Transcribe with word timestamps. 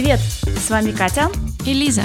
привет! 0.00 0.20
С 0.20 0.70
вами 0.70 0.92
Катя 0.92 1.28
и 1.66 1.74
Лиза. 1.74 2.04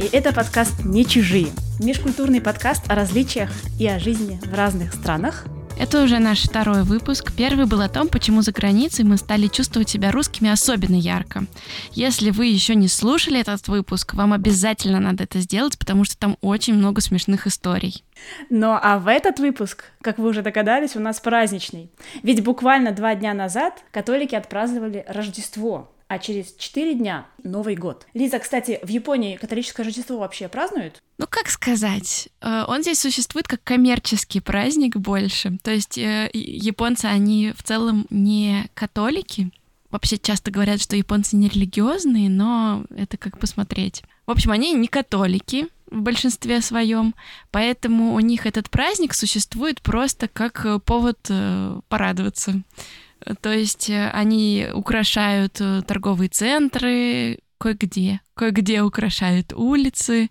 И 0.00 0.04
это 0.16 0.32
подкаст 0.32 0.86
«Не 0.86 1.04
чужие». 1.04 1.48
Межкультурный 1.78 2.40
подкаст 2.40 2.90
о 2.90 2.94
различиях 2.94 3.50
и 3.78 3.86
о 3.86 3.98
жизни 3.98 4.40
в 4.42 4.54
разных 4.54 4.94
странах. 4.94 5.44
Это 5.78 6.02
уже 6.02 6.18
наш 6.18 6.44
второй 6.44 6.82
выпуск. 6.82 7.34
Первый 7.36 7.66
был 7.66 7.82
о 7.82 7.90
том, 7.90 8.08
почему 8.08 8.40
за 8.40 8.52
границей 8.52 9.04
мы 9.04 9.18
стали 9.18 9.48
чувствовать 9.48 9.90
себя 9.90 10.12
русскими 10.12 10.48
особенно 10.48 10.94
ярко. 10.94 11.44
Если 11.92 12.30
вы 12.30 12.46
еще 12.46 12.74
не 12.74 12.88
слушали 12.88 13.38
этот 13.38 13.68
выпуск, 13.68 14.14
вам 14.14 14.32
обязательно 14.32 14.98
надо 14.98 15.24
это 15.24 15.38
сделать, 15.40 15.78
потому 15.78 16.04
что 16.04 16.16
там 16.16 16.38
очень 16.40 16.72
много 16.72 17.02
смешных 17.02 17.46
историй. 17.46 18.02
Ну 18.48 18.78
а 18.80 18.98
в 18.98 19.08
этот 19.08 19.40
выпуск, 19.40 19.84
как 20.00 20.16
вы 20.16 20.30
уже 20.30 20.40
догадались, 20.40 20.96
у 20.96 21.00
нас 21.00 21.20
праздничный. 21.20 21.90
Ведь 22.22 22.42
буквально 22.42 22.92
два 22.92 23.14
дня 23.14 23.34
назад 23.34 23.84
католики 23.92 24.34
отпраздновали 24.34 25.04
Рождество, 25.06 25.92
а 26.08 26.18
через 26.18 26.54
4 26.54 26.94
дня 26.94 27.26
Новый 27.42 27.74
год. 27.74 28.06
Лиза, 28.14 28.38
кстати, 28.38 28.78
в 28.82 28.88
Японии 28.88 29.36
католическое 29.36 29.84
Рождество 29.84 30.18
вообще 30.18 30.48
празднуют? 30.48 31.02
Ну, 31.18 31.26
как 31.28 31.48
сказать, 31.48 32.28
э, 32.40 32.64
он 32.68 32.82
здесь 32.82 33.00
существует 33.00 33.48
как 33.48 33.62
коммерческий 33.64 34.40
праздник 34.40 34.96
больше. 34.96 35.58
То 35.62 35.72
есть 35.72 35.98
э, 35.98 36.30
японцы, 36.32 37.06
они 37.06 37.52
в 37.56 37.62
целом 37.62 38.06
не 38.10 38.68
католики. 38.74 39.50
Вообще 39.90 40.18
часто 40.18 40.50
говорят, 40.50 40.80
что 40.80 40.96
японцы 40.96 41.36
не 41.36 41.48
религиозные, 41.48 42.28
но 42.28 42.84
это 42.96 43.16
как 43.16 43.38
посмотреть. 43.38 44.02
В 44.26 44.30
общем, 44.30 44.50
они 44.50 44.72
не 44.74 44.88
католики, 44.88 45.68
в 45.88 46.00
большинстве 46.00 46.60
своем, 46.62 47.14
поэтому 47.52 48.14
у 48.14 48.20
них 48.20 48.44
этот 48.44 48.68
праздник 48.70 49.14
существует 49.14 49.80
просто 49.80 50.28
как 50.28 50.64
э, 50.66 50.78
повод 50.78 51.18
порадоваться. 51.88 52.62
То 53.40 53.52
есть 53.52 53.90
э, 53.90 54.10
они 54.10 54.68
украшают 54.72 55.60
э, 55.60 55.82
торговые 55.86 56.28
центры 56.28 57.38
кое-где, 57.58 58.20
кое-где 58.34 58.82
украшают 58.82 59.52
улицы, 59.54 60.28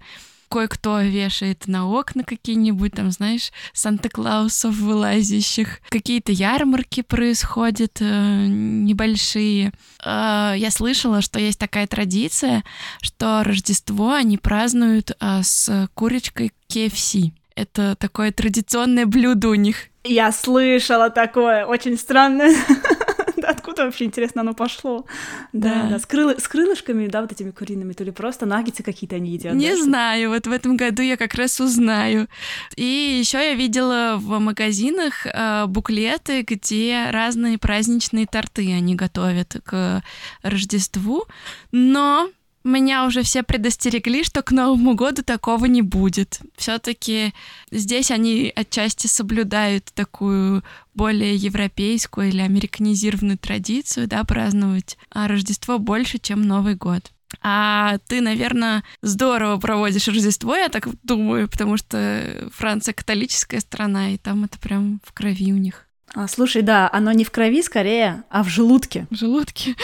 кое-кто 0.49 1.01
вешает 1.01 1.67
на 1.67 1.87
окна 1.87 2.23
какие-нибудь 2.23 2.93
там, 2.93 3.11
знаешь, 3.11 3.51
Санта-Клаусов 3.73 4.75
вылазящих. 4.75 5.81
Какие-то 5.89 6.31
ярмарки 6.31 7.01
происходят 7.01 7.97
э, 7.99 8.45
небольшие. 8.47 9.73
Э, 10.03 10.53
я 10.55 10.71
слышала, 10.71 11.21
что 11.21 11.39
есть 11.39 11.59
такая 11.59 11.87
традиция, 11.87 12.63
что 13.01 13.43
Рождество 13.43 14.13
они 14.13 14.37
празднуют 14.37 15.11
э, 15.19 15.41
с 15.43 15.89
курочкой 15.93 16.53
KFC. 16.69 17.31
Это 17.55 17.95
такое 17.95 18.31
традиционное 18.31 19.05
блюдо 19.05 19.49
у 19.49 19.55
них. 19.55 19.87
Я 20.03 20.31
слышала 20.31 21.09
такое, 21.09 21.65
очень 21.65 21.97
странное. 21.97 22.53
Откуда 23.43 23.85
вообще, 23.85 24.05
интересно, 24.05 24.41
оно 24.41 24.53
пошло? 24.53 25.05
Да, 25.53 25.83
да, 25.83 25.89
да. 25.91 25.99
С, 25.99 26.05
крылы, 26.05 26.39
с 26.39 26.47
крылышками, 26.47 27.07
да, 27.07 27.21
вот 27.21 27.31
этими 27.31 27.51
куриными, 27.51 27.93
то 27.93 28.03
ли 28.03 28.11
просто 28.11 28.45
наггетсы 28.45 28.83
какие-то 28.83 29.15
они 29.15 29.31
едят. 29.31 29.53
Не 29.53 29.71
да, 29.71 29.83
знаю, 29.83 30.29
вот 30.29 30.47
в 30.47 30.51
этом 30.51 30.77
году 30.77 31.01
я 31.01 31.15
как 31.15 31.33
раз 31.35 31.59
узнаю. 31.59 32.27
И 32.75 32.83
еще 32.83 33.37
я 33.37 33.53
видела 33.53 34.15
в 34.17 34.39
магазинах 34.39 35.25
э, 35.25 35.65
буклеты, 35.67 36.41
где 36.41 37.07
разные 37.11 37.57
праздничные 37.57 38.25
торты 38.25 38.73
они 38.73 38.95
готовят 38.95 39.57
к 39.63 40.03
Рождеству, 40.41 41.25
но 41.71 42.29
меня 42.65 43.05
уже 43.05 43.21
все 43.21 43.43
предостерегли, 43.43 44.23
что 44.23 44.41
к 44.41 44.51
Новому 44.51 44.95
году 44.95 45.23
такого 45.23 45.65
не 45.65 45.81
будет. 45.81 46.39
Все-таки 46.57 47.33
здесь 47.71 48.11
они 48.11 48.51
отчасти 48.55 49.07
соблюдают 49.07 49.85
такую 49.93 50.63
более 50.93 51.35
европейскую 51.35 52.29
или 52.29 52.41
американизированную 52.41 53.37
традицию, 53.37 54.07
да, 54.07 54.23
праздновать 54.23 54.97
а 55.11 55.27
Рождество 55.27 55.77
больше, 55.79 56.17
чем 56.17 56.41
Новый 56.41 56.75
год. 56.75 57.11
А 57.41 57.97
ты, 58.07 58.21
наверное, 58.21 58.83
здорово 59.01 59.59
проводишь 59.59 60.07
Рождество, 60.07 60.55
я 60.55 60.69
так 60.69 60.87
думаю, 61.03 61.47
потому 61.47 61.77
что 61.77 62.49
Франция 62.53 62.93
католическая 62.93 63.59
страна, 63.59 64.11
и 64.11 64.17
там 64.17 64.43
это 64.43 64.57
прям 64.59 65.01
в 65.03 65.13
крови 65.13 65.53
у 65.53 65.57
них. 65.57 65.87
А, 66.13 66.27
слушай, 66.27 66.61
да, 66.61 66.89
оно 66.91 67.11
не 67.11 67.23
в 67.23 67.31
крови 67.31 67.61
скорее, 67.61 68.23
а 68.29 68.43
в 68.43 68.47
желудке. 68.47 69.07
В 69.09 69.15
желудке. 69.15 69.75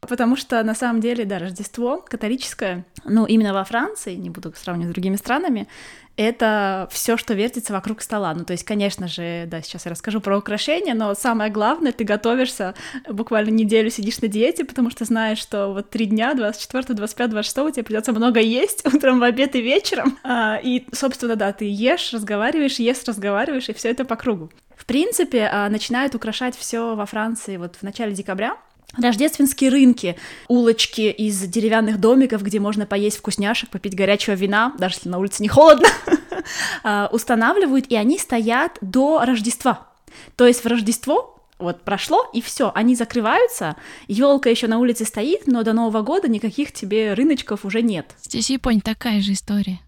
Потому 0.00 0.36
что 0.36 0.62
на 0.62 0.74
самом 0.74 1.00
деле, 1.00 1.24
да, 1.24 1.38
Рождество 1.38 2.04
католическое, 2.06 2.84
ну, 3.04 3.26
именно 3.26 3.54
во 3.54 3.64
Франции, 3.64 4.14
не 4.14 4.30
буду 4.30 4.52
сравнивать 4.54 4.90
с 4.90 4.94
другими 4.94 5.16
странами, 5.16 5.68
это 6.18 6.88
все, 6.90 7.16
что 7.16 7.32
вертится 7.34 7.72
вокруг 7.72 8.02
стола. 8.02 8.34
Ну, 8.34 8.44
то 8.44 8.52
есть, 8.52 8.64
конечно 8.64 9.06
же, 9.06 9.44
да, 9.46 9.62
сейчас 9.62 9.86
я 9.86 9.92
расскажу 9.92 10.20
про 10.20 10.36
украшения, 10.36 10.94
но 10.94 11.14
самое 11.14 11.50
главное, 11.50 11.92
ты 11.92 12.02
готовишься, 12.02 12.74
буквально 13.08 13.50
неделю 13.50 13.88
сидишь 13.88 14.20
на 14.20 14.26
диете, 14.26 14.64
потому 14.64 14.90
что 14.90 15.04
знаешь, 15.04 15.38
что 15.38 15.68
вот 15.68 15.90
три 15.90 16.06
дня, 16.06 16.34
24, 16.34 16.94
25, 16.94 17.30
26, 17.30 17.74
тебе 17.74 17.84
придется 17.84 18.12
много 18.12 18.40
есть 18.40 18.84
утром, 18.92 19.20
в 19.20 19.22
обед 19.22 19.54
и 19.54 19.62
вечером. 19.62 20.18
А, 20.24 20.58
и, 20.62 20.86
собственно, 20.92 21.36
да, 21.36 21.52
ты 21.52 21.66
ешь, 21.70 22.12
разговариваешь, 22.12 22.80
ешь, 22.80 23.04
разговариваешь, 23.06 23.68
и 23.68 23.72
все 23.72 23.90
это 23.90 24.04
по 24.04 24.16
кругу. 24.16 24.50
Принципе, 24.88 25.50
а, 25.52 25.68
начинают 25.68 26.14
украшать 26.14 26.56
все 26.56 26.96
во 26.96 27.04
Франции 27.04 27.58
вот 27.58 27.76
в 27.76 27.82
начале 27.82 28.14
декабря, 28.14 28.56
Рождественские 28.96 29.68
рынки, 29.68 30.16
улочки 30.48 31.10
из 31.10 31.38
деревянных 31.42 32.00
домиков, 32.00 32.42
где 32.42 32.58
можно 32.58 32.86
поесть 32.86 33.18
вкусняшек, 33.18 33.68
попить 33.68 33.94
горячего 33.94 34.32
вина, 34.32 34.74
даже 34.78 34.94
если 34.94 35.10
на 35.10 35.18
улице 35.18 35.42
не 35.42 35.48
холодно, 35.48 35.88
а, 36.82 37.10
устанавливают, 37.12 37.84
и 37.90 37.96
они 37.96 38.18
стоят 38.18 38.78
до 38.80 39.26
Рождества. 39.26 39.88
То 40.36 40.46
есть 40.46 40.64
в 40.64 40.66
Рождество 40.66 41.38
вот 41.58 41.82
прошло, 41.82 42.24
и 42.32 42.40
все, 42.40 42.72
они 42.74 42.94
закрываются, 42.94 43.76
елка 44.06 44.48
еще 44.48 44.68
на 44.68 44.78
улице 44.78 45.04
стоит, 45.04 45.46
но 45.46 45.64
до 45.64 45.74
Нового 45.74 46.00
года 46.00 46.28
никаких 46.28 46.72
тебе 46.72 47.12
рыночков 47.12 47.66
уже 47.66 47.82
нет. 47.82 48.14
Здесь 48.22 48.46
в 48.46 48.50
Японии 48.50 48.80
такая 48.80 49.20
же 49.20 49.34
история. 49.34 49.80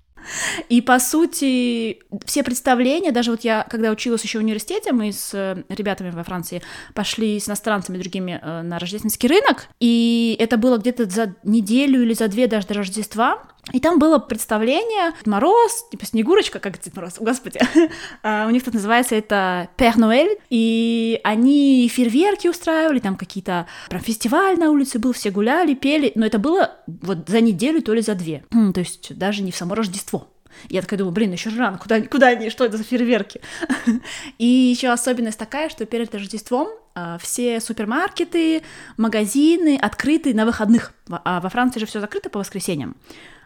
И, 0.69 0.81
по 0.81 0.98
сути, 0.98 2.00
все 2.25 2.42
представления, 2.42 3.12
даже 3.12 3.31
вот 3.31 3.41
я, 3.42 3.66
когда 3.69 3.91
училась 3.91 4.22
еще 4.22 4.38
в 4.38 4.42
университете, 4.42 4.92
мы 4.92 5.12
с 5.12 5.32
э, 5.34 5.62
ребятами 5.69 6.10
во 6.10 6.25
Франции 6.25 6.62
пошли 6.94 7.38
с 7.38 7.48
иностранцами 7.48 7.98
другими 7.98 8.41
э, 8.42 8.62
на 8.62 8.78
рождественский 8.78 9.28
рынок, 9.28 9.69
и 9.81 10.36
это 10.38 10.56
было 10.56 10.78
где-то 10.78 11.08
за 11.08 11.34
неделю 11.44 12.03
или 12.03 12.14
за 12.14 12.28
две 12.28 12.47
даже 12.47 12.66
до 12.66 12.75
Рождества, 12.75 13.42
и 13.72 13.81
там 13.81 13.98
было 13.98 14.19
представление 14.19 15.12
Мороз, 15.26 15.88
типа 15.91 16.06
Снегурочка, 16.06 16.58
как 16.58 16.81
Дед 16.81 16.94
Мороз, 16.94 17.14
господи. 17.19 17.60
А, 18.22 18.47
у 18.47 18.50
них 18.50 18.64
тут 18.64 18.75
называется 18.75 19.14
это 19.14 19.69
Пер 19.76 19.97
Ноэль, 19.97 20.38
и 20.50 21.20
они 21.25 21.88
фейерверки 21.88 22.48
устраивали, 22.48 22.98
там 22.98 23.16
какие-то 23.16 23.66
прям 23.88 24.03
фестиваль 24.03 24.58
на 24.58 24.70
улице 24.70 24.98
был, 24.98 25.12
все 25.12 25.31
гуляли, 25.31 25.75
пели, 25.75 26.12
но 26.14 26.26
это 26.26 26.38
было 26.38 26.76
вот 26.86 27.28
за 27.28 27.41
неделю, 27.41 27.82
то 27.82 27.94
ли 27.94 28.03
за 28.03 28.14
две. 28.14 28.44
То 28.50 28.81
есть 28.81 29.16
даже 29.16 29.42
не 29.42 29.53
в 29.53 29.56
само 29.56 29.75
Рождество. 29.75 30.28
Я 30.69 30.82
такая 30.82 30.98
думаю, 30.98 31.12
блин, 31.12 31.32
еще 31.32 31.50
рано, 31.50 31.78
куда, 31.78 32.00
куда 32.02 32.28
они, 32.28 32.50
что 32.50 32.64
это 32.64 32.76
за 32.76 32.84
фейерверки? 32.84 33.41
И 34.38 34.47
еще 34.47 34.88
особенность 34.88 35.38
такая, 35.38 35.69
что 35.69 35.87
перед 35.87 36.14
Рождеством 36.14 36.69
а, 36.94 37.19
все 37.19 37.60
супермаркеты, 37.60 38.62
магазины 38.97 39.78
открыты 39.81 40.34
на 40.34 40.44
выходных, 40.44 40.92
а 41.08 41.41
во 41.41 41.48
Франции 41.48 41.81
же 41.81 41.87
все 41.87 42.00
закрыто 42.00 42.31
по 42.31 42.38
воскресеньям. 42.41 42.97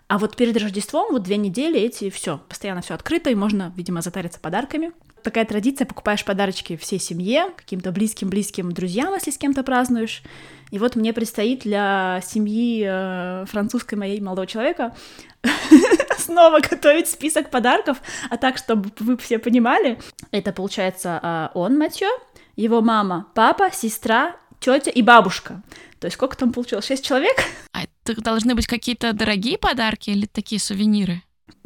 А 0.07 0.19
вот 0.19 0.37
перед 0.37 0.57
Рождеством, 0.57 1.13
вот 1.13 1.23
две 1.23 1.37
недели 1.37 1.81
эти, 1.81 2.11
все, 2.11 2.39
постоянно 2.49 2.83
все 2.83 2.95
открыто, 2.95 3.31
и 3.31 3.35
можно, 3.35 3.73
видимо, 3.77 4.03
затариться 4.03 4.39
подарками. 4.39 4.93
Такая 5.23 5.47
традиция, 5.47 5.87
покупаешь 5.87 6.25
подарочки 6.25 6.77
всей 6.77 7.01
семье, 7.01 7.47
каким-то 7.57 7.91
близким-близким 7.91 8.73
друзьям, 8.73 9.15
если 9.15 9.31
с 9.31 9.39
кем-то 9.39 9.63
празднуешь. 9.63 10.23
И 10.71 10.79
вот 10.79 10.97
мне 10.97 11.15
предстоит 11.15 11.61
для 11.61 12.21
семьи 12.27 12.85
э, 12.87 13.47
французской 13.47 13.95
моей 13.95 14.21
молодого 14.21 14.47
человека 14.47 14.95
снова 16.19 16.61
готовить 16.61 17.09
список 17.09 17.51
подарков, 17.51 18.03
а 18.29 18.37
так, 18.37 18.59
чтобы 18.59 18.91
вы 18.99 19.17
все 19.17 19.39
понимали, 19.39 19.99
это 20.31 20.53
получается 20.53 21.21
э, 21.23 21.49
он, 21.59 21.79
Матьё, 21.79 22.11
его 22.57 22.83
мама, 22.83 23.29
папа, 23.35 23.71
сестра, 23.73 24.37
тетя 24.61 24.91
и 24.91 25.00
бабушка. 25.00 25.62
То 26.00 26.07
есть 26.07 26.17
сколько 26.17 26.37
там 26.37 26.53
получилось? 26.53 26.85
Шесть 26.85 27.05
человек? 27.05 27.37
А 27.73 27.85
должны 28.06 28.55
быть 28.55 28.67
какие-то 28.67 29.12
дорогие 29.12 29.59
подарки 29.59 30.11
или 30.11 30.27
такие 30.27 30.61
сувениры? 30.61 31.23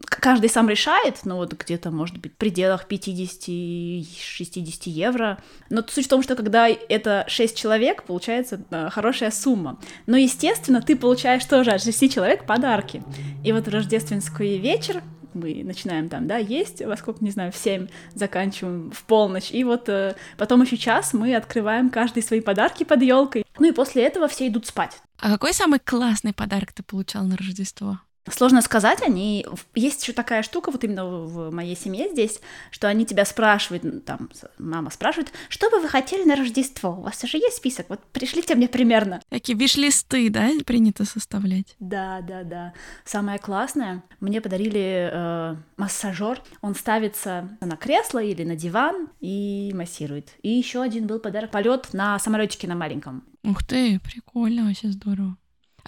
Каждый 0.07 0.49
сам 0.49 0.69
решает, 0.69 1.21
ну 1.25 1.37
вот 1.37 1.53
где-то, 1.55 1.91
может 1.91 2.19
быть, 2.19 2.33
в 2.33 2.37
пределах 2.37 2.87
50-60 2.89 4.83
евро. 4.85 5.39
Но 5.71 5.83
суть 5.89 6.07
в 6.07 6.09
том, 6.09 6.23
что 6.23 6.37
когда 6.37 6.69
это 6.69 7.25
6 7.27 7.57
человек, 7.57 8.05
получается 8.05 8.61
э, 8.71 8.91
хорошая 8.91 9.33
сумма. 9.33 9.81
Но, 10.07 10.17
естественно, 10.17 10.81
ты 10.81 10.95
получаешь 10.97 11.45
тоже 11.45 11.73
от 11.73 11.83
6 11.83 12.13
человек 12.13 12.47
подарки. 12.47 13.03
И 13.45 13.53
вот 13.53 13.67
в 13.67 13.71
рождественский 13.71 14.59
вечер 14.59 15.03
мы 15.35 15.63
начинаем 15.65 16.09
там, 16.09 16.27
да, 16.27 16.37
есть, 16.37 16.81
во 16.83 16.97
сколько, 16.97 17.25
не 17.25 17.31
знаю, 17.31 17.53
в 17.53 17.57
7 17.57 17.89
заканчиваем 18.15 18.91
в 18.91 19.05
полночь, 19.05 19.51
и 19.51 19.65
вот 19.65 19.89
э, 19.89 20.15
потом 20.37 20.63
еще 20.63 20.77
час 20.77 21.13
мы 21.13 21.35
открываем 21.35 21.91
каждый 21.91 22.23
свои 22.23 22.41
подарки 22.41 22.85
под 22.85 23.03
елкой. 23.03 23.45
Ну 23.59 23.69
и 23.69 23.73
после 23.73 24.05
этого 24.05 24.29
все 24.29 24.47
идут 24.49 24.67
спать. 24.67 25.01
А 25.21 25.31
какой 25.31 25.53
самый 25.53 25.81
классный 25.81 26.33
подарок 26.33 26.73
ты 26.73 26.83
получал 26.83 27.25
на 27.25 27.37
Рождество? 27.37 28.01
Сложно 28.33 28.63
сказать, 28.63 29.03
они... 29.03 29.47
Есть 29.75 30.03
еще 30.03 30.13
такая 30.13 30.43
штука, 30.43 30.71
вот 30.71 30.85
именно 30.85 31.07
в 31.07 31.51
моей 31.51 31.77
семье 31.77 32.09
здесь, 32.11 32.41
что 32.71 32.89
они 32.89 33.07
тебя 33.07 33.25
спрашивают, 33.25 34.05
там, 34.05 34.31
мама 34.59 34.91
спрашивает, 34.91 35.33
что 35.49 35.71
бы 35.71 35.81
вы 35.81 35.89
хотели 35.89 36.25
на 36.25 36.37
Рождество? 36.37 36.91
У 36.91 37.03
вас 37.03 37.23
уже 37.25 37.39
есть 37.39 37.57
список? 37.57 37.87
Вот 37.89 38.01
пришлите 38.13 38.55
мне 38.55 38.69
примерно. 38.69 39.21
Такие 39.29 39.57
виш-листы, 39.57 40.31
да, 40.31 40.51
принято 40.67 41.05
составлять? 41.05 41.77
Да, 41.79 42.21
да, 42.21 42.43
да. 42.45 42.73
Самое 43.05 43.39
классное, 43.39 44.03
мне 44.21 44.41
подарили 44.41 45.11
э, 45.13 45.57
массажер. 45.77 46.43
Он 46.61 46.75
ставится 46.75 47.57
на 47.61 47.77
кресло 47.77 48.23
или 48.23 48.45
на 48.45 48.57
диван 48.57 49.09
и 49.21 49.73
массирует. 49.75 50.31
И 50.43 50.51
еще 50.51 50.83
один 50.83 51.07
был 51.07 51.19
подарок 51.19 51.51
полет 51.51 51.93
на 51.93 52.19
самолетике 52.19 52.69
на 52.69 52.75
маленьком. 52.75 53.25
Ух 53.45 53.65
ты, 53.65 54.01
прикольно, 54.01 54.67
вообще 54.67 54.89
здорово. 54.89 55.37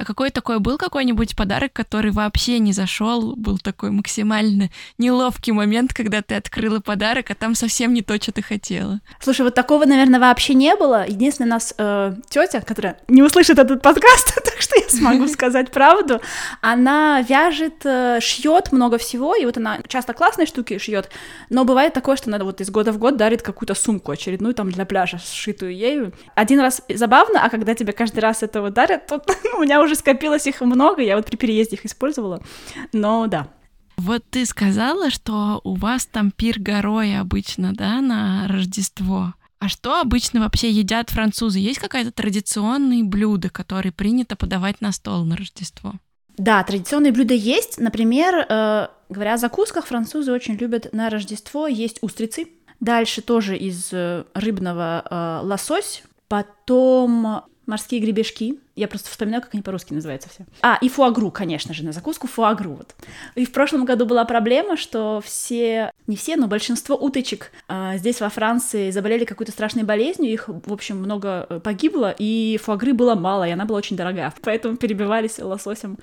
А 0.01 0.05
какой 0.07 0.31
такой 0.31 0.61
был 0.61 0.79
какой-нибудь 0.79 1.37
подарок, 1.37 1.75
который 1.75 2.11
вообще 2.11 2.59
не 2.59 2.73
зашел, 2.73 3.37
был 3.37 3.59
такой 3.59 3.91
максимально 3.91 4.71
неловкий 4.97 5.53
момент, 5.53 5.93
когда 5.93 6.23
ты 6.23 6.37
открыла 6.37 6.81
подарок, 6.81 7.31
а 7.31 7.35
там 7.35 7.55
совсем 7.55 7.93
не 7.93 8.01
то, 8.01 8.17
что 8.17 8.33
ты 8.33 8.41
хотела? 8.41 9.01
Слушай, 9.21 9.43
вот 9.43 9.55
такого, 9.55 9.85
наверное, 9.85 10.19
вообще 10.19 10.55
не 10.55 10.75
было. 10.75 11.05
Единственное, 11.07 11.49
у 11.49 11.51
нас 11.51 11.75
э, 11.77 12.15
тетя, 12.31 12.63
которая 12.63 12.97
не 13.09 13.23
услышит 13.23 13.59
этот 13.59 13.83
подкаст, 13.83 14.35
так 14.43 14.63
что 14.63 14.81
я 14.81 14.89
смогу 14.89 15.29
сказать 15.29 15.71
правду, 15.71 16.23
она 16.63 17.21
вяжет, 17.21 17.85
э, 17.85 18.21
шьет 18.23 18.73
много 18.73 18.97
всего, 18.97 19.35
и 19.35 19.45
вот 19.45 19.59
она 19.59 19.81
часто 19.87 20.15
классные 20.15 20.47
штуки 20.47 20.79
шьет, 20.79 21.11
но 21.51 21.67
бывает 21.67 21.93
такое, 21.93 22.17
что 22.17 22.31
она 22.31 22.43
вот 22.43 22.63
из 22.63 22.71
года 22.71 22.93
в 22.93 22.99
год 22.99 23.19
дарит 23.19 23.43
какую-то 23.43 23.75
сумку 23.75 24.13
очередную 24.13 24.55
там 24.55 24.71
для 24.71 24.87
пляжа, 24.87 25.19
сшитую 25.19 25.77
ею. 25.77 26.15
Один 26.35 26.61
раз 26.61 26.81
забавно, 26.89 27.45
а 27.45 27.51
когда 27.51 27.75
тебе 27.75 27.93
каждый 27.93 28.21
раз 28.21 28.43
этого 28.43 28.71
дарят, 28.71 29.07
то 29.07 29.23
у 29.59 29.61
меня 29.61 29.83
уже 29.83 29.90
уже 29.91 29.99
скопилось 29.99 30.47
их 30.47 30.61
много, 30.61 31.03
я 31.03 31.17
вот 31.17 31.27
при 31.27 31.37
переезде 31.37 31.77
их 31.77 31.85
использовала, 31.85 32.43
но 32.93 33.27
да. 33.27 33.49
Вот 33.97 34.25
ты 34.31 34.47
сказала, 34.47 35.11
что 35.11 35.61
у 35.65 35.75
вас 35.75 36.07
там 36.07 36.31
пир 36.31 36.59
горой 36.59 37.19
обычно, 37.19 37.75
да, 37.75 38.01
на 38.01 38.47
Рождество. 38.49 39.35
А 39.59 39.69
что 39.69 40.01
обычно 40.01 40.41
вообще 40.41 40.71
едят 40.71 41.11
французы? 41.11 41.59
Есть 41.59 41.81
какое-то 41.81 42.11
традиционное 42.11 43.05
блюдо, 43.05 43.51
которое 43.51 43.93
принято 43.93 44.37
подавать 44.37 44.81
на 44.81 44.93
стол 44.93 45.25
на 45.25 45.37
Рождество? 45.37 45.93
Да, 46.39 46.63
традиционные 46.65 47.13
блюда 47.13 47.35
есть. 47.35 47.79
Например, 47.79 48.47
э, 48.49 48.89
говоря 49.11 49.35
о 49.35 49.37
закусках, 49.37 49.87
французы 49.87 50.33
очень 50.33 50.55
любят 50.55 50.89
на 50.95 51.11
Рождество 51.11 51.67
есть 51.67 51.99
устрицы. 52.01 52.47
Дальше 52.81 53.21
тоже 53.21 53.59
из 53.59 53.91
э, 53.93 54.25
рыбного 54.33 55.05
э, 55.05 55.47
лосось. 55.47 56.05
Потом 56.29 57.43
морские 57.71 58.01
гребешки. 58.01 58.59
Я 58.77 58.89
просто 58.89 59.09
вспоминаю, 59.11 59.43
как 59.43 59.55
они 59.55 59.63
по-русски 59.63 59.95
называются 59.95 60.29
все. 60.29 60.45
А, 60.63 60.79
и 60.81 60.89
фуагру, 60.89 61.31
конечно 61.31 61.73
же, 61.73 61.85
на 61.85 61.93
закуску 61.93 62.27
фуагру. 62.27 62.73
Вот. 62.73 62.95
И 63.35 63.47
в 63.47 63.53
прошлом 63.53 63.85
году 63.85 64.07
была 64.07 64.25
проблема, 64.25 64.77
что 64.77 65.23
все, 65.25 65.91
не 66.07 66.17
все, 66.17 66.37
но 66.37 66.47
большинство 66.47 66.97
уточек 66.97 67.53
э, 67.69 67.95
здесь 67.97 68.21
во 68.21 68.29
Франции 68.29 68.91
заболели 68.91 69.25
какой-то 69.25 69.53
страшной 69.53 69.85
болезнью, 69.85 70.33
их, 70.33 70.49
в 70.49 70.73
общем, 70.73 70.99
много 70.99 71.47
э, 71.49 71.61
погибло, 71.61 72.15
и 72.19 72.59
фуагры 72.63 72.93
было 72.93 73.15
мало, 73.15 73.47
и 73.47 73.53
она 73.53 73.65
была 73.65 73.79
очень 73.79 73.97
дорогая. 73.97 74.33
Поэтому 74.43 74.77
перебивались 74.77 75.39
лососем 75.39 75.99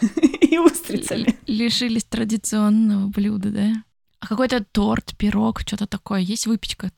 и 0.40 0.58
устрицами. 0.58 1.36
Лишились 1.46 2.04
традиционного 2.04 3.08
блюда, 3.08 3.50
да? 3.50 3.72
А 4.22 4.28
какой-то 4.28 4.62
торт, 4.62 5.16
пирог, 5.18 5.62
что-то 5.62 5.88
такое? 5.88 6.20
Есть 6.20 6.46
выпечка? 6.46 6.92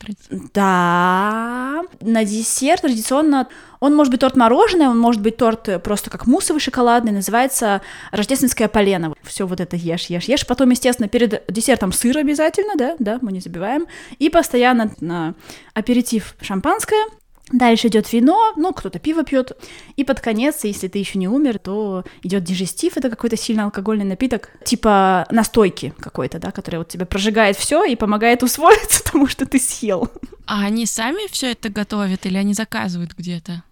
Да. 0.53 1.81
На 1.99 2.23
десерт 2.23 2.83
традиционно... 2.83 3.47
Он 3.79 3.95
может 3.95 4.11
быть 4.11 4.19
торт 4.19 4.35
мороженое, 4.35 4.89
он 4.89 4.99
может 4.99 5.23
быть 5.23 5.35
торт 5.35 5.81
просто 5.83 6.11
как 6.11 6.27
муссовый 6.27 6.59
шоколадный, 6.59 7.11
называется 7.11 7.81
рождественское 8.11 8.67
полено. 8.67 9.15
Все 9.23 9.47
вот 9.47 9.59
это 9.59 9.75
ешь, 9.75 10.05
ешь, 10.05 10.25
ешь. 10.25 10.45
Потом, 10.45 10.69
естественно, 10.69 11.09
перед 11.09 11.43
десертом 11.47 11.91
сыр 11.93 12.15
обязательно, 12.15 12.75
да, 12.75 12.95
да, 12.99 13.17
мы 13.23 13.31
не 13.31 13.39
забиваем. 13.39 13.87
И 14.19 14.29
постоянно 14.29 14.93
на 14.99 15.33
аперитив 15.73 16.35
шампанское, 16.41 17.05
Дальше 17.51 17.87
идет 17.87 18.11
вино, 18.11 18.53
ну, 18.55 18.73
кто-то 18.73 18.97
пиво 18.97 19.23
пьет. 19.23 19.51
И 19.95 20.03
под 20.03 20.19
конец, 20.19 20.63
если 20.63 20.87
ты 20.87 20.97
еще 20.97 21.19
не 21.19 21.27
умер, 21.27 21.59
то 21.59 22.03
идет 22.23 22.43
дижестив, 22.43 22.97
это 22.97 23.09
какой-то 23.09 23.37
сильно 23.37 23.65
алкогольный 23.65 24.05
напиток, 24.05 24.49
типа 24.63 25.27
настойки 25.29 25.93
какой-то, 25.99 26.39
да, 26.39 26.51
который 26.51 26.77
вот 26.77 26.87
тебе 26.87 27.05
прожигает 27.05 27.55
все 27.55 27.83
и 27.83 27.95
помогает 27.95 28.41
усвоиться 28.41 29.03
тому, 29.11 29.27
что 29.27 29.45
ты 29.45 29.59
съел. 29.59 30.09
А 30.47 30.61
они 30.65 30.85
сами 30.87 31.27
все 31.31 31.51
это 31.51 31.69
готовят 31.69 32.25
или 32.25 32.37
они 32.37 32.53
заказывают 32.53 33.13
где-то? 33.15 33.63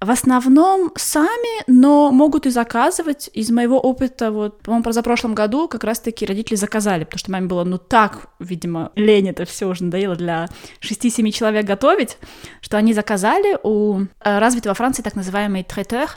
В 0.00 0.10
основном 0.10 0.92
сами, 0.96 1.62
но 1.66 2.10
могут 2.10 2.46
и 2.46 2.50
заказывать. 2.50 3.28
Из 3.34 3.50
моего 3.50 3.78
опыта, 3.78 4.30
вот, 4.30 4.62
по-моему, 4.62 4.92
за 4.92 5.02
прошлом 5.02 5.34
году 5.34 5.68
как 5.68 5.84
раз-таки 5.84 6.24
родители 6.24 6.54
заказали, 6.54 7.04
потому 7.04 7.18
что 7.18 7.30
маме 7.30 7.46
было, 7.46 7.64
ну 7.64 7.76
так, 7.76 8.28
видимо, 8.38 8.92
лень 8.94 9.28
это 9.28 9.44
все 9.44 9.68
уже 9.68 9.84
надоело 9.84 10.16
для 10.16 10.48
6-7 10.80 11.30
человек 11.32 11.66
готовить, 11.66 12.16
что 12.62 12.78
они 12.78 12.94
заказали 12.94 13.58
у 13.62 14.00
э, 14.00 14.38
развитого 14.38 14.70
во 14.70 14.74
Франции 14.74 15.02
так 15.02 15.16
называемый 15.16 15.64
третер, 15.64 16.08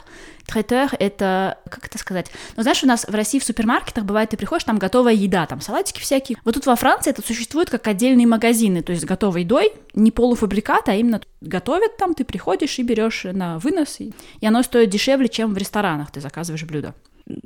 Третер— 0.46 0.90
это, 0.98 1.58
как 1.70 1.86
это 1.86 1.98
сказать? 1.98 2.30
Ну, 2.56 2.62
знаешь, 2.62 2.82
у 2.84 2.86
нас 2.86 3.06
в 3.06 3.14
России 3.14 3.38
в 3.38 3.44
супермаркетах 3.44 4.04
бывает, 4.04 4.30
ты 4.30 4.36
приходишь, 4.36 4.64
там 4.64 4.78
готовая 4.78 5.14
еда, 5.14 5.46
там 5.46 5.60
салатики 5.60 6.00
всякие. 6.00 6.38
Вот 6.44 6.54
тут 6.54 6.66
во 6.66 6.76
Франции 6.76 7.10
это 7.10 7.22
существует 7.22 7.70
как 7.70 7.86
отдельные 7.88 8.26
магазины, 8.26 8.82
то 8.82 8.92
есть 8.92 9.04
готовой 9.04 9.42
едой, 9.42 9.72
не 9.94 10.10
полуфабрикат, 10.10 10.88
а 10.88 10.94
именно 10.94 11.20
готовят 11.40 11.96
там, 11.96 12.14
ты 12.14 12.24
приходишь 12.24 12.78
и 12.78 12.82
берешь 12.82 13.24
на 13.24 13.58
вынос, 13.58 13.73
и, 14.00 14.12
и 14.40 14.46
оно 14.46 14.62
стоит 14.62 14.90
дешевле, 14.90 15.28
чем 15.28 15.54
в 15.54 15.58
ресторанах 15.58 16.10
ты 16.10 16.20
заказываешь 16.20 16.64
блюдо 16.64 16.94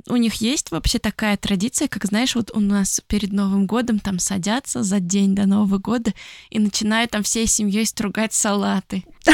у 0.07 0.15
них 0.15 0.35
есть 0.35 0.71
вообще 0.71 0.99
такая 0.99 1.37
традиция, 1.37 1.87
как, 1.87 2.05
знаешь, 2.05 2.35
вот 2.35 2.51
у 2.53 2.59
нас 2.59 3.01
перед 3.07 3.31
Новым 3.31 3.65
годом 3.65 3.99
там 3.99 4.19
садятся 4.19 4.83
за 4.83 4.99
день 4.99 5.35
до 5.35 5.45
Нового 5.45 5.77
года 5.77 6.13
и 6.49 6.59
начинают 6.59 7.11
там 7.11 7.23
всей 7.23 7.47
семьей 7.47 7.85
стругать 7.85 8.33
салаты. 8.33 9.03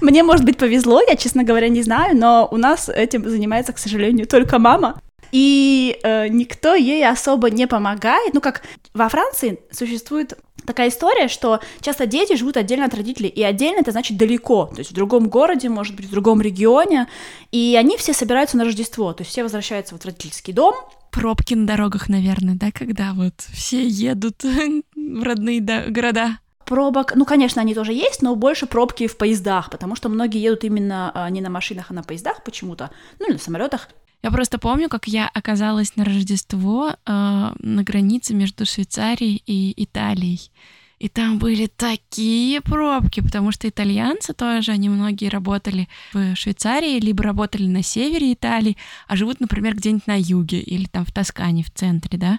Мне, 0.00 0.22
может 0.22 0.44
быть, 0.44 0.58
повезло, 0.58 1.00
я, 1.06 1.16
честно 1.16 1.42
говоря, 1.42 1.68
не 1.68 1.82
знаю, 1.82 2.16
но 2.16 2.48
у 2.50 2.56
нас 2.56 2.88
этим 2.88 3.28
занимается, 3.28 3.72
к 3.72 3.78
сожалению, 3.78 4.26
только 4.26 4.58
мама. 4.58 5.00
И 5.32 5.98
э, 6.04 6.28
никто 6.28 6.76
ей 6.76 7.06
особо 7.08 7.50
не 7.50 7.66
помогает. 7.66 8.34
Ну, 8.34 8.40
как 8.40 8.62
во 8.92 9.08
Франции 9.08 9.58
существует 9.72 10.38
такая 10.66 10.88
история, 10.88 11.28
что 11.28 11.60
часто 11.80 12.06
дети 12.06 12.36
живут 12.36 12.56
отдельно 12.56 12.86
от 12.86 12.94
родителей, 12.94 13.28
и 13.28 13.42
отдельно 13.42 13.80
это 13.80 13.92
значит 13.92 14.16
далеко, 14.16 14.66
то 14.66 14.78
есть 14.78 14.90
в 14.90 14.94
другом 14.94 15.28
городе, 15.28 15.68
может 15.68 15.94
быть, 15.96 16.06
в 16.06 16.10
другом 16.10 16.40
регионе, 16.40 17.08
и 17.52 17.76
они 17.78 17.96
все 17.96 18.12
собираются 18.12 18.56
на 18.56 18.64
Рождество, 18.64 19.12
то 19.12 19.22
есть 19.22 19.30
все 19.30 19.42
возвращаются 19.42 19.94
вот 19.94 20.02
в 20.02 20.06
родительский 20.06 20.52
дом. 20.52 20.74
Пробки 21.10 21.54
на 21.54 21.66
дорогах, 21.66 22.08
наверное, 22.08 22.54
да, 22.54 22.70
когда 22.72 23.12
вот 23.14 23.34
все 23.52 23.86
едут 23.86 24.42
в 24.96 25.22
родные 25.22 25.60
города 25.60 26.38
пробок, 26.64 27.14
ну, 27.14 27.24
конечно, 27.24 27.60
они 27.60 27.74
тоже 27.74 27.92
есть, 27.92 28.22
но 28.22 28.34
больше 28.34 28.66
пробки 28.66 29.06
в 29.06 29.16
поездах, 29.16 29.70
потому 29.70 29.96
что 29.96 30.08
многие 30.08 30.40
едут 30.40 30.64
именно 30.64 31.12
а, 31.14 31.28
не 31.30 31.40
на 31.40 31.50
машинах, 31.50 31.86
а 31.90 31.94
на 31.94 32.02
поездах 32.02 32.42
почему-то, 32.42 32.90
ну, 33.18 33.26
или 33.26 33.34
на 33.34 33.38
самолетах. 33.38 33.88
Я 34.24 34.30
просто 34.30 34.58
помню, 34.58 34.88
как 34.88 35.06
я 35.06 35.28
оказалась 35.28 35.96
на 35.96 36.04
Рождество 36.06 36.88
э, 36.88 36.94
на 37.04 37.82
границе 37.82 38.34
между 38.34 38.64
Швейцарией 38.64 39.42
и 39.44 39.74
Италией. 39.84 40.50
И 40.98 41.10
там 41.10 41.38
были 41.38 41.66
такие 41.66 42.62
пробки, 42.62 43.20
потому 43.20 43.52
что 43.52 43.68
итальянцы 43.68 44.32
тоже, 44.32 44.72
они 44.72 44.88
многие 44.88 45.28
работали 45.28 45.90
в 46.14 46.34
Швейцарии, 46.36 47.00
либо 47.00 47.22
работали 47.22 47.66
на 47.66 47.82
севере 47.82 48.32
Италии, 48.32 48.78
а 49.08 49.16
живут, 49.16 49.40
например, 49.40 49.76
где-нибудь 49.76 50.06
на 50.06 50.18
юге 50.18 50.60
или 50.60 50.86
там 50.86 51.04
в 51.04 51.12
Тоскане, 51.12 51.62
в 51.62 51.70
центре, 51.70 52.18
да. 52.18 52.38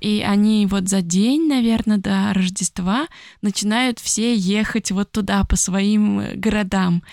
И 0.00 0.24
они 0.26 0.66
вот 0.66 0.88
за 0.88 1.00
день, 1.00 1.46
наверное, 1.46 1.98
до 1.98 2.32
Рождества 2.34 3.06
начинают 3.40 4.00
все 4.00 4.34
ехать 4.34 4.90
вот 4.90 5.12
туда 5.12 5.44
по 5.44 5.54
своим 5.54 6.40
городам 6.40 7.04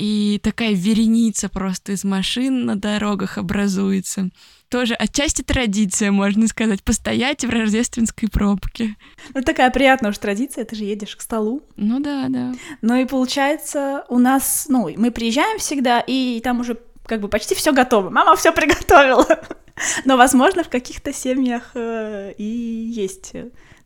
и 0.00 0.38
такая 0.42 0.72
вереница 0.72 1.50
просто 1.50 1.92
из 1.92 2.04
машин 2.04 2.64
на 2.64 2.76
дорогах 2.76 3.36
образуется. 3.36 4.30
Тоже 4.70 4.94
отчасти 4.94 5.42
традиция, 5.42 6.10
можно 6.10 6.46
сказать, 6.48 6.82
постоять 6.82 7.44
в 7.44 7.50
рождественской 7.50 8.30
пробке. 8.30 8.96
Ну, 9.34 9.42
такая 9.42 9.70
приятная 9.70 10.10
уж 10.10 10.16
традиция, 10.16 10.64
ты 10.64 10.74
же 10.76 10.84
едешь 10.84 11.16
к 11.16 11.20
столу. 11.20 11.62
Ну 11.76 12.00
да, 12.00 12.26
да. 12.30 12.54
Ну 12.80 12.94
и 12.94 13.04
получается, 13.04 14.06
у 14.08 14.18
нас, 14.18 14.66
ну, 14.70 14.88
мы 14.96 15.10
приезжаем 15.10 15.58
всегда, 15.58 16.00
и 16.00 16.40
там 16.42 16.60
уже 16.60 16.78
как 17.04 17.20
бы 17.20 17.28
почти 17.28 17.54
все 17.54 17.72
готово. 17.72 18.08
Мама 18.08 18.36
все 18.36 18.52
приготовила. 18.52 19.26
Но, 20.06 20.16
возможно, 20.16 20.64
в 20.64 20.70
каких-то 20.70 21.12
семьях 21.12 21.72
э, 21.74 22.32
и 22.38 22.44
есть 22.44 23.32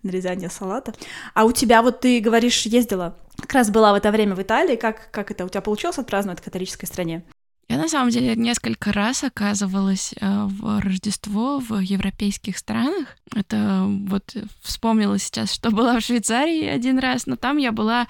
нарезание 0.05 0.51
салата. 0.51 0.95
А 1.35 1.45
у 1.45 1.53
тебя, 1.53 1.83
вот 1.83 2.01
ты 2.01 2.21
говоришь, 2.21 2.67
ездила, 2.67 3.17
как 3.37 3.53
раз 3.53 3.71
была 3.71 3.93
в 3.93 3.97
это 3.97 4.11
время 4.11 4.35
в 4.35 4.43
Италии, 4.43 4.77
как, 4.77 5.11
как 5.11 5.31
это 5.31 5.45
у 5.45 5.49
тебя 5.49 5.61
получилось 5.61 5.99
отпраздновать 5.99 6.41
в 6.41 6.45
католической 6.45 6.87
стране? 6.87 7.25
Я 7.69 7.79
на 7.79 7.89
самом 7.89 8.11
деле 8.11 8.37
несколько 8.37 8.93
раз 8.93 9.25
оказывалась 9.25 10.13
э, 10.21 10.45
в 10.45 10.81
Рождество 10.81 11.61
в 11.61 11.79
европейских 11.79 12.59
странах. 12.59 13.17
Это 13.35 13.87
вот 13.89 14.37
вспомнила 14.61 15.19
сейчас, 15.19 15.51
что 15.51 15.71
была 15.71 15.99
в 15.99 16.03
Швейцарии 16.03 16.67
один 16.67 16.99
раз, 16.99 17.27
но 17.27 17.37
там 17.37 17.57
я 17.57 17.73
была 17.73 18.07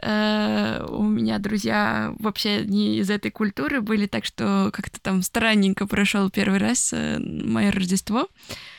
Э, 0.00 0.86
у 0.88 1.02
меня 1.02 1.38
друзья 1.38 2.14
вообще 2.18 2.64
не 2.64 2.98
из 2.98 3.10
этой 3.10 3.30
культуры 3.30 3.80
были, 3.80 4.06
так 4.06 4.24
что 4.24 4.70
как-то 4.72 5.00
там 5.00 5.22
странненько 5.22 5.86
прошел 5.86 6.30
первый 6.30 6.58
раз 6.58 6.92
э, 6.92 7.18
мое 7.18 7.70
Рождество. 7.70 8.28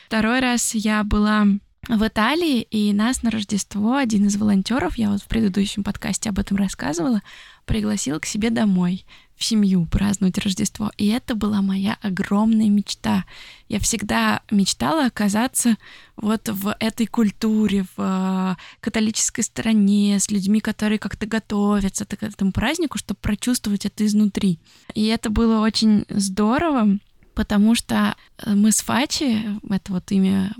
Второй 0.06 0.40
раз 0.40 0.74
я 0.74 1.04
была 1.04 1.46
в 1.88 2.06
Италии, 2.06 2.62
и 2.62 2.92
нас 2.92 3.22
на 3.22 3.30
Рождество 3.30 3.96
один 3.96 4.26
из 4.26 4.36
волонтеров, 4.36 4.98
я 4.98 5.10
вот 5.10 5.22
в 5.22 5.26
предыдущем 5.26 5.82
подкасте 5.82 6.28
об 6.28 6.38
этом 6.38 6.56
рассказывала, 6.56 7.22
пригласил 7.64 8.20
к 8.20 8.26
себе 8.26 8.50
домой, 8.50 9.04
в 9.40 9.44
семью 9.44 9.86
праздновать 9.86 10.36
Рождество. 10.36 10.92
И 10.98 11.08
это 11.08 11.34
была 11.34 11.62
моя 11.62 11.96
огромная 12.02 12.68
мечта. 12.68 13.24
Я 13.68 13.80
всегда 13.80 14.42
мечтала 14.50 15.06
оказаться 15.06 15.78
вот 16.16 16.50
в 16.50 16.76
этой 16.78 17.06
культуре, 17.06 17.86
в 17.96 17.98
э, 17.98 18.56
католической 18.80 19.40
стране, 19.40 20.18
с 20.20 20.30
людьми, 20.30 20.60
которые 20.60 20.98
как-то 20.98 21.24
готовятся 21.24 22.04
к 22.04 22.22
этому 22.22 22.52
празднику, 22.52 22.98
чтобы 22.98 23.18
прочувствовать 23.22 23.86
это 23.86 24.04
изнутри. 24.04 24.58
И 24.92 25.06
это 25.06 25.30
было 25.30 25.62
очень 25.62 26.04
здорово 26.10 26.98
потому 27.40 27.74
что 27.74 28.16
э, 28.36 28.54
мы 28.54 28.70
с 28.70 28.82
Фачи, 28.82 29.58
это 29.70 29.92
вот 29.94 30.12
имя 30.12 30.52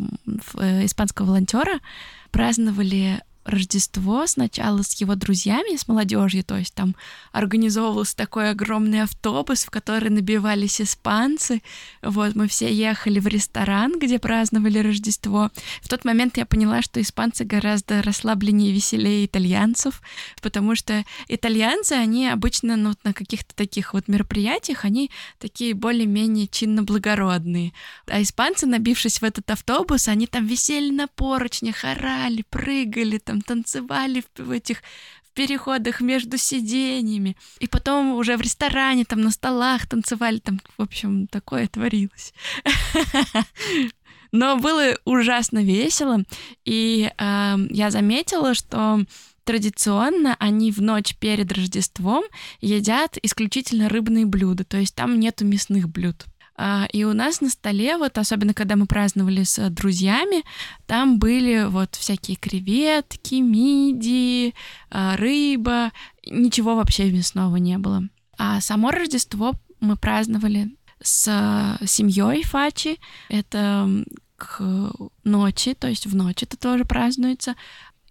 э, 0.54 0.86
испанского 0.86 1.26
волонтера, 1.26 1.78
праздновали 2.30 3.20
Рождество 3.44 4.26
сначала 4.26 4.82
с 4.82 5.00
его 5.00 5.14
друзьями, 5.14 5.76
с 5.76 5.88
молодежью, 5.88 6.44
то 6.44 6.56
есть 6.56 6.74
там 6.74 6.94
организовывался 7.32 8.14
такой 8.16 8.50
огромный 8.50 9.02
автобус, 9.02 9.64
в 9.64 9.70
который 9.70 10.10
набивались 10.10 10.80
испанцы. 10.80 11.62
Вот 12.02 12.34
мы 12.34 12.48
все 12.48 12.72
ехали 12.72 13.18
в 13.18 13.26
ресторан, 13.26 13.98
где 13.98 14.18
праздновали 14.18 14.78
Рождество. 14.78 15.50
В 15.80 15.88
тот 15.88 16.04
момент 16.04 16.36
я 16.36 16.44
поняла, 16.44 16.82
что 16.82 17.00
испанцы 17.00 17.44
гораздо 17.44 18.02
расслабленнее 18.02 18.70
и 18.70 18.74
веселее 18.74 19.24
итальянцев, 19.24 20.02
потому 20.42 20.74
что 20.74 21.04
итальянцы, 21.28 21.92
они 21.92 22.28
обычно 22.28 22.76
ну, 22.76 22.94
на 23.04 23.14
каких-то 23.14 23.54
таких 23.54 23.94
вот 23.94 24.06
мероприятиях, 24.08 24.84
они 24.84 25.10
такие 25.38 25.74
более-менее 25.74 26.46
чинно-благородные. 26.46 27.72
А 28.06 28.20
испанцы, 28.20 28.66
набившись 28.66 29.20
в 29.20 29.24
этот 29.24 29.50
автобус, 29.50 30.08
они 30.08 30.26
там 30.26 30.46
висели 30.46 30.90
на 30.90 31.06
поручнях, 31.06 31.84
орали, 31.84 32.44
прыгали, 32.50 33.18
там 33.30 33.42
танцевали 33.42 34.24
в 34.36 34.50
этих 34.50 34.82
в 35.22 35.32
переходах 35.34 36.00
между 36.00 36.36
сиденьями. 36.36 37.36
И 37.60 37.68
потом 37.68 38.14
уже 38.14 38.36
в 38.36 38.40
ресторане, 38.40 39.04
там 39.04 39.20
на 39.20 39.30
столах 39.30 39.86
танцевали, 39.86 40.38
там, 40.38 40.60
в 40.76 40.82
общем, 40.82 41.28
такое 41.28 41.68
творилось. 41.68 42.34
Но 44.32 44.56
было 44.56 44.96
ужасно 45.04 45.62
весело, 45.62 46.24
и 46.64 47.10
э, 47.16 47.56
я 47.70 47.90
заметила, 47.90 48.54
что 48.54 49.04
традиционно 49.44 50.36
они 50.40 50.72
в 50.72 50.82
ночь 50.82 51.16
перед 51.16 51.52
Рождеством 51.52 52.24
едят 52.60 53.16
исключительно 53.22 53.88
рыбные 53.88 54.26
блюда, 54.26 54.64
то 54.64 54.76
есть 54.76 54.96
там 54.96 55.20
нету 55.20 55.44
мясных 55.44 55.88
блюд. 55.88 56.26
А, 56.62 56.86
и 56.92 57.04
у 57.04 57.14
нас 57.14 57.40
на 57.40 57.48
столе, 57.48 57.96
вот 57.96 58.18
особенно 58.18 58.52
когда 58.52 58.76
мы 58.76 58.84
праздновали 58.84 59.44
с 59.44 59.70
друзьями, 59.70 60.44
там 60.86 61.18
были 61.18 61.64
вот 61.66 61.94
всякие 61.94 62.36
креветки, 62.36 63.36
мидии, 63.36 64.54
а, 64.90 65.16
рыба, 65.16 65.90
ничего 66.26 66.76
вообще 66.76 67.10
мясного 67.10 67.56
не 67.56 67.78
было. 67.78 68.02
А 68.36 68.60
само 68.60 68.90
Рождество 68.90 69.54
мы 69.80 69.96
праздновали 69.96 70.76
с 71.02 71.78
семьей 71.86 72.42
Фачи. 72.42 72.98
Это 73.30 73.88
к 74.36 74.92
ночи, 75.24 75.72
то 75.72 75.88
есть 75.88 76.04
в 76.04 76.14
ночь 76.14 76.42
это 76.42 76.58
тоже 76.58 76.84
празднуется. 76.84 77.54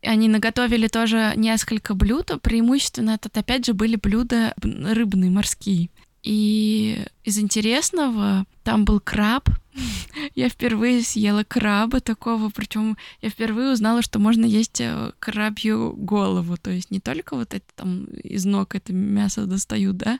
Они 0.01 0.27
наготовили 0.27 0.87
тоже 0.87 1.33
несколько 1.35 1.93
блюд, 1.93 2.31
преимущественно 2.41 3.11
это 3.11 3.29
опять 3.39 3.67
же 3.67 3.75
были 3.75 3.95
блюда 3.95 4.55
рыбные, 4.57 5.29
морские. 5.29 5.91
И 6.23 7.05
из 7.23 7.37
интересного 7.37 8.45
там 8.63 8.85
был 8.85 8.99
краб. 8.99 9.49
Я 10.35 10.49
впервые 10.49 11.01
съела 11.03 11.43
краба 11.43 12.01
такого, 12.01 12.49
причем 12.49 12.97
я 13.21 13.29
впервые 13.29 13.71
узнала, 13.71 14.01
что 14.01 14.19
можно 14.19 14.43
есть 14.43 14.81
э, 14.81 15.11
крабью 15.19 15.93
голову, 15.93 16.57
то 16.57 16.69
есть 16.69 16.91
не 16.91 16.99
только 16.99 17.35
вот 17.35 17.53
это 17.53 17.65
там 17.75 18.05
из 18.05 18.45
ног 18.45 18.75
это 18.75 18.91
мясо 18.91 19.45
достают, 19.45 19.97
да, 19.97 20.19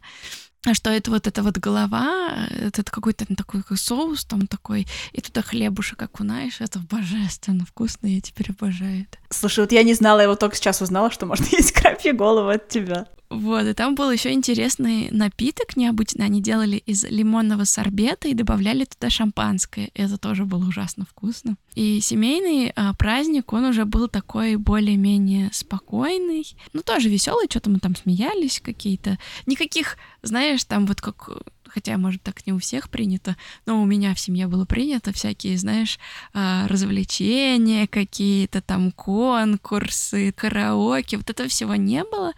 а 0.66 0.74
что 0.74 0.90
это 0.90 1.10
вот 1.10 1.26
эта 1.26 1.42
вот 1.42 1.58
голова, 1.58 2.48
это 2.50 2.84
какой-то 2.84 3.26
такой 3.36 3.64
соус 3.76 4.26
там 4.26 4.46
такой, 4.46 4.88
и 5.14 5.22
туда 5.22 5.42
хлебушек 5.42 6.02
окунаешь, 6.02 6.60
это 6.60 6.80
божественно 6.80 7.66
вкусно, 7.66 8.08
я 8.08 8.20
теперь 8.20 8.52
обожаю 8.52 9.02
это. 9.04 9.18
Слушай, 9.30 9.62
вот 9.62 9.72
я 9.72 9.84
не 9.84 9.94
знала, 9.94 10.20
я 10.22 10.28
вот 10.28 10.40
только 10.40 10.58
сейчас 10.58 10.82
узнала, 10.82 11.12
что 11.12 11.26
можно 11.26 11.46
есть 11.52 11.72
крабью 11.72 12.16
голову 12.16 12.50
от 12.50 12.68
тебя. 12.68 13.08
Вот, 13.30 13.66
и 13.66 13.74
там 13.74 13.94
был 13.94 14.10
еще 14.10 14.32
интересный 14.32 15.10
напиток 15.12 15.78
необычный. 15.78 16.26
Они 16.26 16.42
делали 16.42 16.78
из 16.78 17.04
лимонного 17.04 17.64
сорбета 17.64 18.28
и 18.28 18.34
добавляли 18.34 18.86
туда 18.86 19.12
шампанское. 19.12 19.92
Это 19.94 20.18
тоже 20.18 20.46
было 20.46 20.68
ужасно 20.68 21.06
вкусно. 21.06 21.56
И 21.76 22.02
семейный 22.02 22.72
а, 22.76 22.94
праздник, 22.96 23.54
он 23.54 23.66
уже 23.66 23.86
был 23.86 24.08
такой 24.08 24.56
более-менее 24.56 25.52
спокойный. 25.54 26.46
Ну, 26.74 26.82
тоже 26.82 27.10
веселый, 27.10 27.46
что-то 27.48 27.70
мы 27.70 27.78
там 27.78 27.96
смеялись 27.96 28.60
какие-то. 28.60 29.20
Никаких, 29.46 29.98
знаешь, 30.24 30.64
там 30.64 30.88
вот 30.88 31.00
как 31.00 31.30
хотя, 31.70 31.98
может, 31.98 32.22
так 32.24 32.46
не 32.46 32.54
у 32.54 32.60
всех 32.60 32.90
принято, 32.90 33.38
но 33.66 33.82
у 33.82 33.86
меня 33.86 34.14
в 34.14 34.20
семье 34.20 34.48
было 34.48 34.66
принято 34.66 35.14
всякие, 35.14 35.58
знаешь, 35.58 36.00
а, 36.34 36.68
развлечения 36.68 37.88
какие-то, 37.88 38.62
там 38.62 38.92
конкурсы, 38.92 40.32
караоке, 40.32 41.18
вот 41.18 41.30
этого 41.30 41.48
всего 41.48 41.76
не 41.76 42.04
было. 42.04 42.34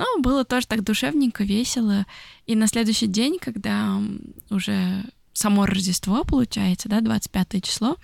Но 0.00 0.22
было 0.22 0.44
тоже 0.46 0.66
так 0.66 0.82
душевненько, 0.82 1.44
весело. 1.44 2.06
И 2.46 2.56
на 2.56 2.66
следующий 2.66 3.06
день, 3.06 3.38
когда 3.38 4.00
уже 4.48 5.04
само 5.34 5.66
Рождество, 5.66 6.24
получается, 6.24 6.88
да, 6.88 7.02
25 7.02 7.62
число, 7.62 7.96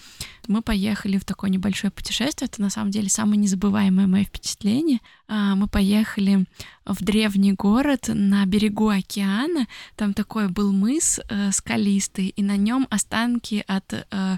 мы 0.47 0.61
поехали 0.61 1.17
в 1.17 1.25
такое 1.25 1.49
небольшое 1.49 1.91
путешествие. 1.91 2.49
Это 2.53 2.61
на 2.61 2.69
самом 2.69 2.91
деле 2.91 3.09
самое 3.09 3.39
незабываемое 3.39 4.07
мое 4.07 4.25
впечатление. 4.25 5.01
А, 5.27 5.55
мы 5.55 5.69
поехали 5.69 6.45
в 6.85 7.03
древний 7.03 7.53
город 7.53 8.11
на 8.13 8.45
берегу 8.45 8.91
океана. 8.91 9.67
Там 9.97 10.13
такой 10.13 10.49
был 10.49 10.73
мыс 10.73 11.19
э, 11.31 11.51
скалистый, 11.51 12.29
и 12.29 12.43
на 12.43 12.59
нем 12.59 12.87
останки 12.91 13.65
от 13.67 13.93
э, 13.93 14.37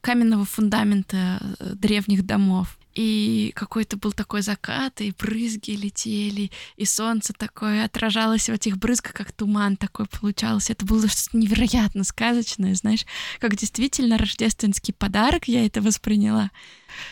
каменного 0.00 0.44
фундамента 0.44 1.56
э, 1.58 1.74
древних 1.74 2.24
домов 2.24 2.78
и 3.00 3.52
какой-то 3.52 3.96
был 3.96 4.12
такой 4.12 4.42
закат, 4.42 5.00
и 5.00 5.14
брызги 5.18 5.70
летели, 5.70 6.50
и 6.76 6.84
солнце 6.84 7.32
такое 7.32 7.84
отражалось 7.84 8.50
в 8.50 8.52
этих 8.52 8.76
брызгах, 8.76 9.14
как 9.14 9.32
туман 9.32 9.78
такой 9.78 10.04
получался. 10.04 10.74
Это 10.74 10.84
было 10.84 11.08
что-то 11.08 11.38
невероятно 11.38 12.04
сказочное, 12.04 12.74
знаешь, 12.74 13.06
как 13.38 13.56
действительно 13.56 14.18
рождественский 14.18 14.92
подарок 14.92 15.48
я 15.48 15.64
это 15.64 15.80
восприняла 15.80 16.50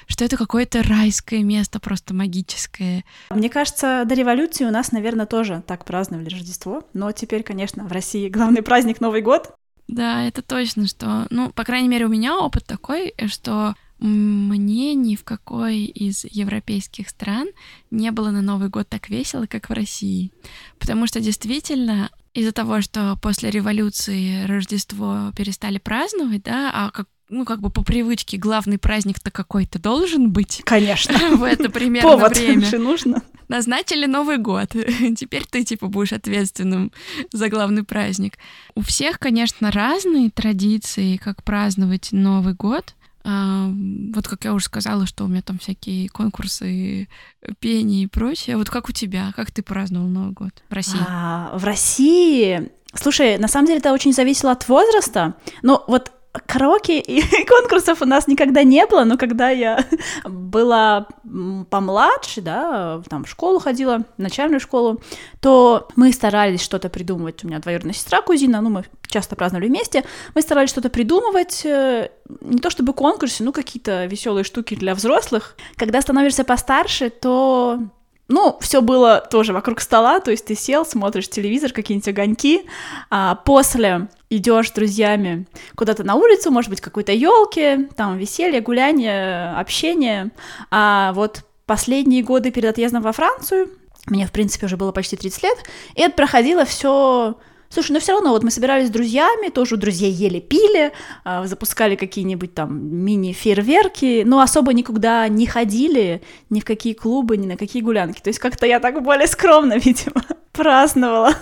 что 0.08 0.24
это 0.24 0.36
какое-то 0.36 0.82
райское 0.82 1.44
место, 1.44 1.78
просто 1.78 2.12
магическое. 2.12 3.04
Мне 3.30 3.48
кажется, 3.48 4.02
до 4.04 4.14
революции 4.16 4.64
у 4.64 4.72
нас, 4.72 4.90
наверное, 4.90 5.24
тоже 5.24 5.62
так 5.64 5.84
праздновали 5.84 6.28
Рождество, 6.28 6.82
но 6.94 7.12
теперь, 7.12 7.44
конечно, 7.44 7.84
в 7.84 7.92
России 7.92 8.28
главный 8.28 8.62
праздник 8.62 9.00
Новый 9.00 9.22
год. 9.22 9.54
Да, 9.86 10.24
это 10.24 10.42
точно, 10.42 10.88
что, 10.88 11.28
ну, 11.30 11.50
по 11.52 11.62
крайней 11.62 11.88
мере, 11.88 12.06
у 12.06 12.10
меня 12.10 12.36
опыт 12.36 12.66
такой, 12.66 13.14
что 13.28 13.76
мне 13.98 14.94
ни 14.94 15.16
в 15.16 15.24
какой 15.24 15.84
из 15.84 16.24
европейских 16.24 17.08
стран 17.08 17.48
не 17.90 18.10
было 18.10 18.30
на 18.30 18.42
Новый 18.42 18.68
год 18.68 18.88
так 18.88 19.08
весело, 19.08 19.46
как 19.46 19.68
в 19.68 19.72
России. 19.72 20.32
Потому 20.78 21.06
что 21.06 21.20
действительно 21.20 22.10
из-за 22.34 22.52
того, 22.52 22.80
что 22.80 23.18
после 23.20 23.50
революции 23.50 24.44
Рождество 24.44 25.32
перестали 25.36 25.78
праздновать, 25.78 26.44
да, 26.44 26.70
а 26.72 26.90
как 26.90 27.08
ну, 27.30 27.44
как 27.44 27.60
бы 27.60 27.68
по 27.70 27.84
привычке 27.84 28.38
главный 28.38 28.78
праздник-то 28.78 29.30
какой-то 29.30 29.78
должен 29.78 30.30
быть. 30.30 30.62
Конечно. 30.64 31.18
В 31.36 31.42
это 31.42 31.68
примерно 31.70 32.10
Повод 32.10 32.36
время. 32.38 32.64
же 32.64 32.78
нужно. 32.78 33.22
Назначили 33.48 34.06
Новый 34.06 34.38
год. 34.38 34.70
Теперь 35.16 35.44
ты, 35.44 35.64
типа, 35.64 35.88
будешь 35.88 36.12
ответственным 36.12 36.92
за 37.32 37.48
главный 37.48 37.82
праздник. 37.82 38.38
У 38.74 38.80
всех, 38.82 39.18
конечно, 39.18 39.70
разные 39.70 40.30
традиции, 40.30 41.16
как 41.16 41.42
праздновать 41.42 42.12
Новый 42.12 42.54
год. 42.54 42.94
А, 43.30 43.70
вот 44.14 44.26
как 44.26 44.44
я 44.44 44.54
уже 44.54 44.64
сказала, 44.64 45.04
что 45.04 45.24
у 45.24 45.28
меня 45.28 45.42
там 45.42 45.58
всякие 45.58 46.08
конкурсы 46.08 47.08
пения 47.60 48.04
и 48.04 48.06
прочее. 48.06 48.56
Вот 48.56 48.70
как 48.70 48.88
у 48.88 48.92
тебя? 48.92 49.32
Как 49.36 49.50
ты 49.50 49.62
праздновал 49.62 50.08
Новый 50.08 50.32
год 50.32 50.62
в 50.70 50.72
России? 50.72 51.00
А, 51.06 51.50
в 51.58 51.64
России... 51.64 52.70
Слушай, 52.94 53.36
на 53.36 53.48
самом 53.48 53.66
деле 53.66 53.80
это 53.80 53.92
очень 53.92 54.14
зависело 54.14 54.52
от 54.52 54.66
возраста. 54.66 55.34
Но 55.60 55.84
вот 55.88 56.10
караоке 56.32 57.00
и 57.00 57.22
конкурсов 57.46 58.02
у 58.02 58.04
нас 58.04 58.26
никогда 58.26 58.62
не 58.62 58.86
было, 58.86 59.04
но 59.04 59.16
когда 59.16 59.50
я 59.50 59.84
была 60.24 61.06
помладше, 61.70 62.40
да, 62.40 63.02
там 63.08 63.24
в 63.24 63.28
школу 63.28 63.58
ходила, 63.58 64.04
в 64.16 64.20
начальную 64.20 64.60
школу, 64.60 65.00
то 65.40 65.88
мы 65.96 66.12
старались 66.12 66.62
что-то 66.62 66.88
придумывать. 66.88 67.44
У 67.44 67.48
меня 67.48 67.58
двоюродная 67.58 67.94
сестра, 67.94 68.22
кузина, 68.22 68.60
ну, 68.60 68.70
мы 68.70 68.84
часто 69.06 69.36
праздновали 69.36 69.68
вместе, 69.68 70.04
мы 70.34 70.42
старались 70.42 70.70
что-то 70.70 70.90
придумывать, 70.90 71.64
э, 71.64 72.10
не 72.40 72.58
то 72.58 72.70
чтобы 72.70 72.92
конкурсы, 72.92 73.42
ну, 73.42 73.52
какие-то 73.52 74.06
веселые 74.06 74.44
штуки 74.44 74.74
для 74.74 74.94
взрослых. 74.94 75.56
Когда 75.76 76.00
становишься 76.00 76.44
постарше, 76.44 77.10
то 77.10 77.80
Ну, 78.28 78.58
все 78.60 78.82
было 78.82 79.26
тоже 79.30 79.54
вокруг 79.54 79.80
стола, 79.80 80.20
то 80.20 80.30
есть 80.30 80.44
ты 80.44 80.54
сел, 80.54 80.84
смотришь 80.84 81.30
телевизор, 81.30 81.72
какие-нибудь 81.72 82.08
огоньки, 82.08 82.62
а 83.10 83.36
после 83.36 84.08
идешь 84.28 84.68
с 84.68 84.72
друзьями 84.72 85.46
куда-то 85.74 86.04
на 86.04 86.14
улицу, 86.14 86.50
может 86.50 86.68
быть, 86.68 86.82
какой-то 86.82 87.12
елки, 87.12 87.88
там 87.96 88.18
веселье, 88.18 88.60
гуляние, 88.60 89.52
общение. 89.52 90.30
А 90.70 91.12
вот 91.14 91.42
последние 91.64 92.22
годы 92.22 92.50
перед 92.50 92.68
отъездом 92.68 93.02
во 93.02 93.12
Францию, 93.12 93.70
мне, 94.06 94.26
в 94.26 94.32
принципе, 94.32 94.66
уже 94.66 94.76
было 94.76 94.92
почти 94.92 95.16
30 95.16 95.42
лет, 95.42 95.58
и 95.94 96.02
это 96.02 96.14
проходило 96.14 96.66
все 96.66 97.36
Слушай, 97.70 97.92
но 97.92 98.00
все 98.00 98.12
равно 98.12 98.30
вот 98.30 98.42
мы 98.42 98.50
собирались 98.50 98.88
с 98.88 98.90
друзьями, 98.90 99.50
тоже 99.50 99.74
у 99.74 99.78
друзей 99.78 100.10
ели, 100.10 100.40
пили, 100.40 100.92
а, 101.24 101.46
запускали 101.46 101.96
какие-нибудь 101.96 102.54
там 102.54 102.78
мини-фейерверки, 103.04 104.22
но 104.24 104.40
особо 104.40 104.72
никуда 104.72 105.28
не 105.28 105.46
ходили, 105.46 106.22
ни 106.48 106.60
в 106.60 106.64
какие 106.64 106.94
клубы, 106.94 107.36
ни 107.36 107.46
на 107.46 107.56
какие 107.56 107.82
гулянки. 107.82 108.20
То 108.20 108.28
есть 108.28 108.38
как-то 108.38 108.66
я 108.66 108.80
так 108.80 109.02
более 109.02 109.26
скромно, 109.26 109.76
видимо, 109.84 110.24
праздновала. 110.58 111.34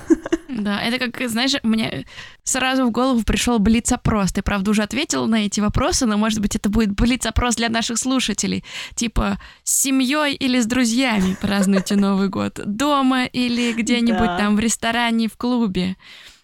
Да, 0.49 0.81
это 0.81 0.99
как, 0.99 1.29
знаешь, 1.29 1.55
мне 1.63 2.07
сразу 2.45 2.87
в 2.87 2.91
голову 2.91 3.23
пришел 3.25 3.59
блиц-опрос. 3.59 4.33
Ты, 4.33 4.43
правда, 4.43 4.71
уже 4.71 4.83
ответил 4.83 5.27
на 5.27 5.47
эти 5.47 5.61
вопросы, 5.61 6.07
но, 6.07 6.17
может 6.19 6.41
быть, 6.41 6.55
это 6.55 6.69
будет 6.69 6.93
блиц-опрос 6.93 7.57
для 7.57 7.69
наших 7.69 7.99
слушателей. 7.99 8.63
Типа, 8.95 9.39
с 9.65 9.83
семьей 9.83 10.35
или 10.35 10.61
с 10.61 10.67
друзьями 10.67 11.37
празднуете 11.41 11.97
Новый 11.97 12.29
год? 12.29 12.61
Дома 12.65 13.25
или 13.25 13.73
где-нибудь 13.73 14.19
да. 14.19 14.39
там 14.39 14.57
в 14.57 14.61
ресторане, 14.61 15.29
в 15.29 15.37
клубе? 15.37 15.97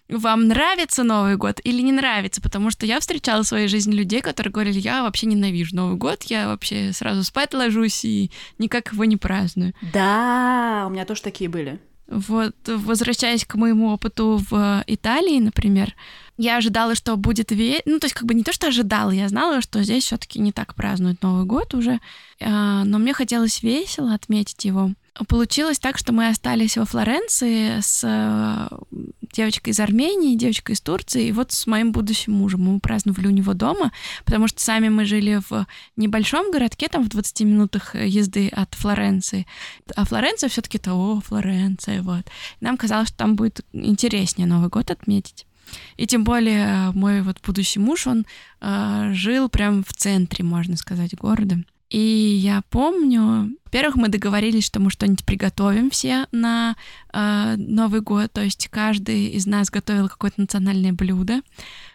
Вам 0.09 0.47
нравится 0.47 1.03
Новый 1.03 1.37
год 1.37 1.59
или 1.63 1.81
не 1.81 1.91
нравится? 1.91 2.41
Потому 2.41 2.71
что 2.71 2.85
я 2.85 2.99
встречала 2.99 3.43
в 3.43 3.47
своей 3.47 3.67
жизни 3.67 3.93
людей, 3.93 4.21
которые 4.21 4.51
говорили, 4.51 4.79
я 4.79 5.03
вообще 5.03 5.27
ненавижу 5.27 5.75
Новый 5.75 5.95
год, 5.95 6.23
я 6.23 6.47
вообще 6.47 6.91
сразу 6.91 7.23
спать 7.23 7.53
ложусь 7.53 8.03
и 8.03 8.31
никак 8.57 8.93
его 8.93 9.05
не 9.05 9.17
праздную. 9.17 9.73
Да, 9.93 10.85
у 10.87 10.89
меня 10.89 11.05
тоже 11.05 11.21
такие 11.21 11.49
были. 11.49 11.79
Вот, 12.07 12.55
возвращаясь 12.67 13.45
к 13.45 13.55
моему 13.55 13.89
опыту 13.89 14.41
в 14.49 14.83
Италии, 14.87 15.39
например, 15.39 15.95
я 16.37 16.57
ожидала, 16.57 16.95
что 16.95 17.15
будет 17.15 17.51
ве... 17.51 17.81
Ну, 17.85 17.99
то 17.99 18.05
есть, 18.05 18.15
как 18.15 18.25
бы 18.25 18.33
не 18.33 18.43
то, 18.43 18.51
что 18.51 18.67
ожидала, 18.67 19.11
я 19.11 19.29
знала, 19.29 19.61
что 19.61 19.83
здесь 19.83 20.03
все 20.03 20.17
таки 20.17 20.39
не 20.39 20.51
так 20.51 20.75
празднуют 20.75 21.21
Новый 21.21 21.45
год 21.45 21.73
уже, 21.73 21.99
а, 22.41 22.83
но 22.83 22.97
мне 22.97 23.13
хотелось 23.13 23.63
весело 23.63 24.13
отметить 24.13 24.65
его. 24.65 24.91
Получилось 25.27 25.79
так, 25.79 25.97
что 25.97 26.11
мы 26.11 26.27
остались 26.27 26.75
во 26.75 26.85
Флоренции 26.85 27.79
с 27.81 28.69
э, 29.33 29.35
девочкой 29.35 29.71
из 29.71 29.79
Армении, 29.79 30.35
девочкой 30.35 30.75
из 30.75 30.81
Турции, 30.81 31.27
и 31.27 31.31
вот 31.31 31.51
с 31.51 31.67
моим 31.67 31.91
будущим 31.91 32.33
мужем. 32.33 32.61
Мы 32.61 32.79
праздновали 32.79 33.27
у 33.27 33.31
него 33.31 33.53
дома, 33.53 33.91
потому 34.25 34.47
что 34.47 34.61
сами 34.61 34.89
мы 34.89 35.05
жили 35.05 35.41
в 35.49 35.65
небольшом 35.97 36.51
городке, 36.51 36.87
там 36.87 37.03
в 37.03 37.09
20 37.09 37.41
минутах 37.41 37.95
езды 37.95 38.47
от 38.49 38.73
Флоренции. 38.75 39.45
А 39.95 40.05
Флоренция 40.05 40.49
все 40.49 40.61
таки 40.61 40.77
то, 40.77 40.93
о, 40.93 41.21
Флоренция, 41.21 42.01
вот. 42.01 42.25
нам 42.61 42.77
казалось, 42.77 43.09
что 43.09 43.17
там 43.17 43.35
будет 43.35 43.65
интереснее 43.73 44.47
Новый 44.47 44.69
год 44.69 44.91
отметить. 44.91 45.45
И 45.97 46.07
тем 46.07 46.23
более 46.23 46.91
мой 46.91 47.21
вот 47.21 47.39
будущий 47.45 47.79
муж, 47.79 48.07
он 48.07 48.25
э, 48.61 49.09
жил 49.13 49.49
прям 49.49 49.83
в 49.83 49.93
центре, 49.93 50.43
можно 50.43 50.77
сказать, 50.77 51.15
города. 51.15 51.63
И 51.93 52.39
я 52.41 52.63
помню, 52.71 53.55
во-первых, 53.65 53.97
мы 53.97 54.09
договорились, 54.09 54.65
что 54.65 54.79
мы 54.79 54.89
что-нибудь 54.89 55.23
приготовим 55.25 55.91
все 55.91 56.25
на 56.31 56.75
э, 57.13 57.55
Новый 57.55 58.01
год, 58.01 58.33
то 58.33 58.41
есть 58.41 58.67
каждый 58.69 59.27
из 59.27 59.45
нас 59.45 59.69
готовил 59.69 60.09
какое-то 60.09 60.41
национальное 60.41 60.91
блюдо. 60.91 61.41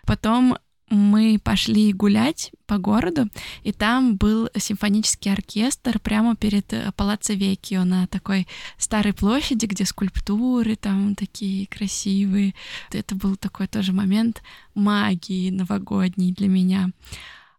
Потом 0.06 0.56
мы 0.88 1.40
пошли 1.42 1.92
гулять 1.92 2.52
по 2.66 2.78
городу, 2.78 3.28
и 3.64 3.72
там 3.72 4.16
был 4.16 4.48
симфонический 4.56 5.32
оркестр 5.32 5.98
прямо 5.98 6.36
перед 6.36 6.72
э, 6.72 6.92
Палаццо 6.94 7.34
Веккио 7.34 7.82
на 7.82 8.06
такой 8.06 8.46
старой 8.76 9.14
площади, 9.14 9.66
где 9.66 9.84
скульптуры 9.84 10.76
там 10.76 11.16
такие 11.16 11.66
красивые. 11.66 12.54
Это 12.92 13.16
был 13.16 13.34
такой 13.34 13.66
тоже 13.66 13.92
момент 13.92 14.42
магии 14.76 15.50
новогодней 15.50 16.32
для 16.32 16.46
меня. 16.46 16.92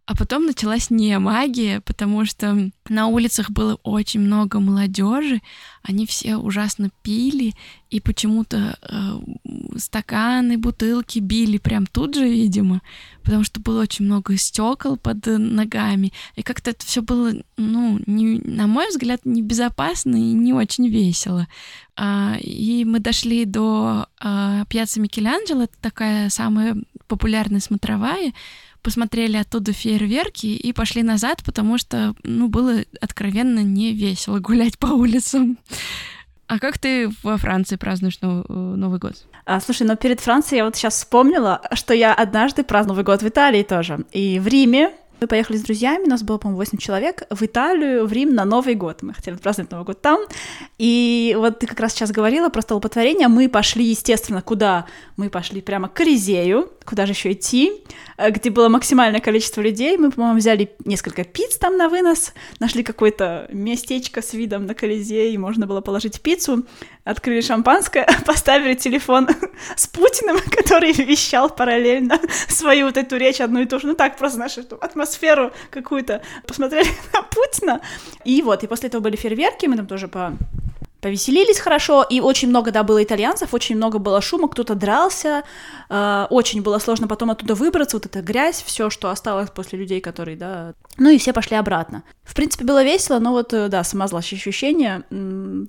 А 0.09 0.15
потом 0.15 0.47
началась 0.47 0.89
не 0.89 1.19
магия, 1.19 1.81
потому 1.81 2.25
что 2.25 2.71
на 2.89 3.05
улицах 3.05 3.51
было 3.51 3.75
очень 3.83 4.21
много 4.21 4.59
молодежи, 4.59 5.39
они 5.83 6.07
все 6.07 6.37
ужасно 6.37 6.89
пили, 7.03 7.53
и 7.91 7.99
почему-то 7.99 8.79
э, 8.81 9.77
стаканы, 9.77 10.57
бутылки 10.57 11.19
били 11.19 11.59
прям 11.59 11.85
тут 11.85 12.15
же, 12.15 12.27
видимо, 12.27 12.81
потому 13.21 13.43
что 13.43 13.59
было 13.59 13.81
очень 13.83 14.05
много 14.05 14.35
стекол 14.35 14.97
под 14.97 15.27
ногами, 15.27 16.11
и 16.35 16.41
как-то 16.41 16.71
это 16.71 16.83
все 16.83 17.03
было, 17.03 17.31
ну, 17.57 18.01
не, 18.07 18.39
на 18.39 18.65
мой 18.65 18.89
взгляд, 18.89 19.21
небезопасно 19.25 20.15
и 20.15 20.33
не 20.33 20.53
очень 20.53 20.87
весело. 20.87 21.47
А, 21.95 22.35
и 22.41 22.83
мы 22.83 22.99
дошли 22.99 23.45
до 23.45 24.07
а, 24.19 24.65
пьяца 24.65 24.99
Микеланджело, 24.99 25.65
это 25.65 25.75
такая 25.79 26.29
самая 26.29 26.77
популярная 27.07 27.59
смотровая, 27.59 28.33
посмотрели 28.81 29.37
оттуда 29.37 29.73
фейерверки 29.73 30.47
и 30.47 30.73
пошли 30.73 31.03
назад, 31.03 31.43
потому 31.43 31.77
что, 31.77 32.15
ну, 32.23 32.47
было 32.47 32.83
откровенно 33.01 33.59
не 33.59 33.93
весело 33.93 34.39
гулять 34.39 34.77
по 34.77 34.87
улицам. 34.87 35.57
А 36.47 36.57
как 36.57 36.79
ты 36.79 37.11
во 37.21 37.37
Франции 37.37 37.75
празднуешь 37.75 38.19
Новый 38.21 38.97
год? 38.97 39.13
А, 39.45 39.59
слушай, 39.61 39.85
ну 39.85 39.95
перед 39.95 40.19
Францией 40.19 40.57
я 40.57 40.65
вот 40.65 40.75
сейчас 40.75 40.95
вспомнила, 40.95 41.61
что 41.73 41.93
я 41.93 42.13
однажды 42.13 42.63
праздновала 42.63 42.97
Новый 42.97 43.05
год 43.05 43.21
в 43.21 43.27
Италии 43.27 43.61
тоже. 43.61 43.99
И 44.11 44.39
в 44.39 44.47
Риме 44.47 44.91
мы 45.21 45.27
поехали 45.27 45.57
с 45.57 45.61
друзьями, 45.61 46.07
нас 46.07 46.23
было, 46.23 46.37
по-моему, 46.37 46.57
8 46.57 46.77
человек, 46.77 47.23
в 47.29 47.43
Италию, 47.43 48.05
в 48.05 48.11
Рим 48.11 48.33
на 48.33 48.45
Новый 48.45 48.75
год. 48.75 49.01
Мы 49.01 49.13
хотели 49.13 49.35
праздновать 49.35 49.71
Новый 49.71 49.85
год 49.85 50.01
там. 50.01 50.19
И 50.77 51.35
вот 51.37 51.59
ты 51.59 51.67
как 51.67 51.79
раз 51.79 51.93
сейчас 51.93 52.11
говорила 52.11 52.49
про 52.49 52.61
столпотворение. 52.61 53.27
Мы 53.27 53.49
пошли, 53.49 53.85
естественно, 53.85 54.41
куда? 54.41 54.85
Мы 55.17 55.29
пошли 55.29 55.61
прямо 55.61 55.87
к 55.87 55.93
Коризею, 55.93 56.71
куда 56.85 57.05
же 57.05 57.11
еще 57.11 57.31
идти, 57.33 57.71
э, 58.17 58.31
где 58.31 58.49
было 58.49 58.69
максимальное 58.69 59.19
количество 59.19 59.61
людей. 59.61 59.97
Мы, 59.97 60.11
по-моему, 60.11 60.37
взяли 60.37 60.71
несколько 60.85 61.23
пиц 61.23 61.57
там 61.57 61.77
на 61.77 61.89
вынос, 61.89 62.33
нашли 62.59 62.83
какое-то 62.83 63.47
местечко 63.51 64.21
с 64.21 64.33
видом 64.33 64.65
на 64.65 64.73
Колизей, 64.73 65.37
можно 65.37 65.67
было 65.67 65.81
положить 65.81 66.21
пиццу, 66.21 66.65
открыли 67.09 67.41
шампанское, 67.41 68.07
поставили 68.25 68.75
телефон 68.75 69.27
с 69.75 69.87
Путиным, 69.87 70.37
который 70.51 70.91
вещал 70.91 71.49
параллельно 71.49 72.19
свою 72.47 72.87
вот 72.87 72.97
эту 72.97 73.17
речь 73.17 73.41
одну 73.41 73.61
и 73.61 73.65
ту 73.65 73.79
же, 73.79 73.87
ну 73.87 73.95
так, 73.95 74.17
просто 74.17 74.39
нашу 74.39 74.61
эту 74.61 74.75
атмосферу 74.75 75.51
какую-то, 75.71 76.21
посмотрели 76.47 76.89
на 77.13 77.23
Путина, 77.23 77.81
и 78.23 78.41
вот, 78.41 78.63
и 78.63 78.67
после 78.67 78.87
этого 78.87 79.01
были 79.01 79.15
фейерверки, 79.15 79.65
мы 79.65 79.75
там 79.77 79.87
тоже 79.87 80.07
по 80.07 80.33
повеселились 81.01 81.59
хорошо, 81.59 82.03
и 82.03 82.19
очень 82.19 82.49
много, 82.49 82.71
да, 82.71 82.83
было 82.83 83.01
итальянцев, 83.01 83.53
очень 83.53 83.77
много 83.77 83.99
было 83.99 84.21
шума, 84.21 84.49
кто-то 84.49 84.75
дрался, 84.75 85.43
э, 85.89 86.27
очень 86.29 86.61
было 86.61 86.77
сложно 86.79 87.07
потом 87.07 87.31
оттуда 87.31 87.55
выбраться, 87.55 87.95
вот 87.95 88.05
эта 88.05 88.21
грязь, 88.21 88.61
все, 88.61 88.89
что 88.89 89.09
осталось 89.09 89.49
после 89.49 89.79
людей, 89.79 90.01
которые, 90.01 90.35
да, 90.35 90.73
ну 90.99 91.09
и 91.09 91.17
все 91.17 91.33
пошли 91.33 91.57
обратно. 91.57 92.03
В 92.23 92.35
принципе, 92.35 92.63
было 92.65 92.83
весело, 92.83 93.19
но 93.19 93.31
вот, 93.31 93.53
э, 93.53 93.67
да, 93.69 93.83
смазалось 93.83 94.31
ощущение 94.31 95.03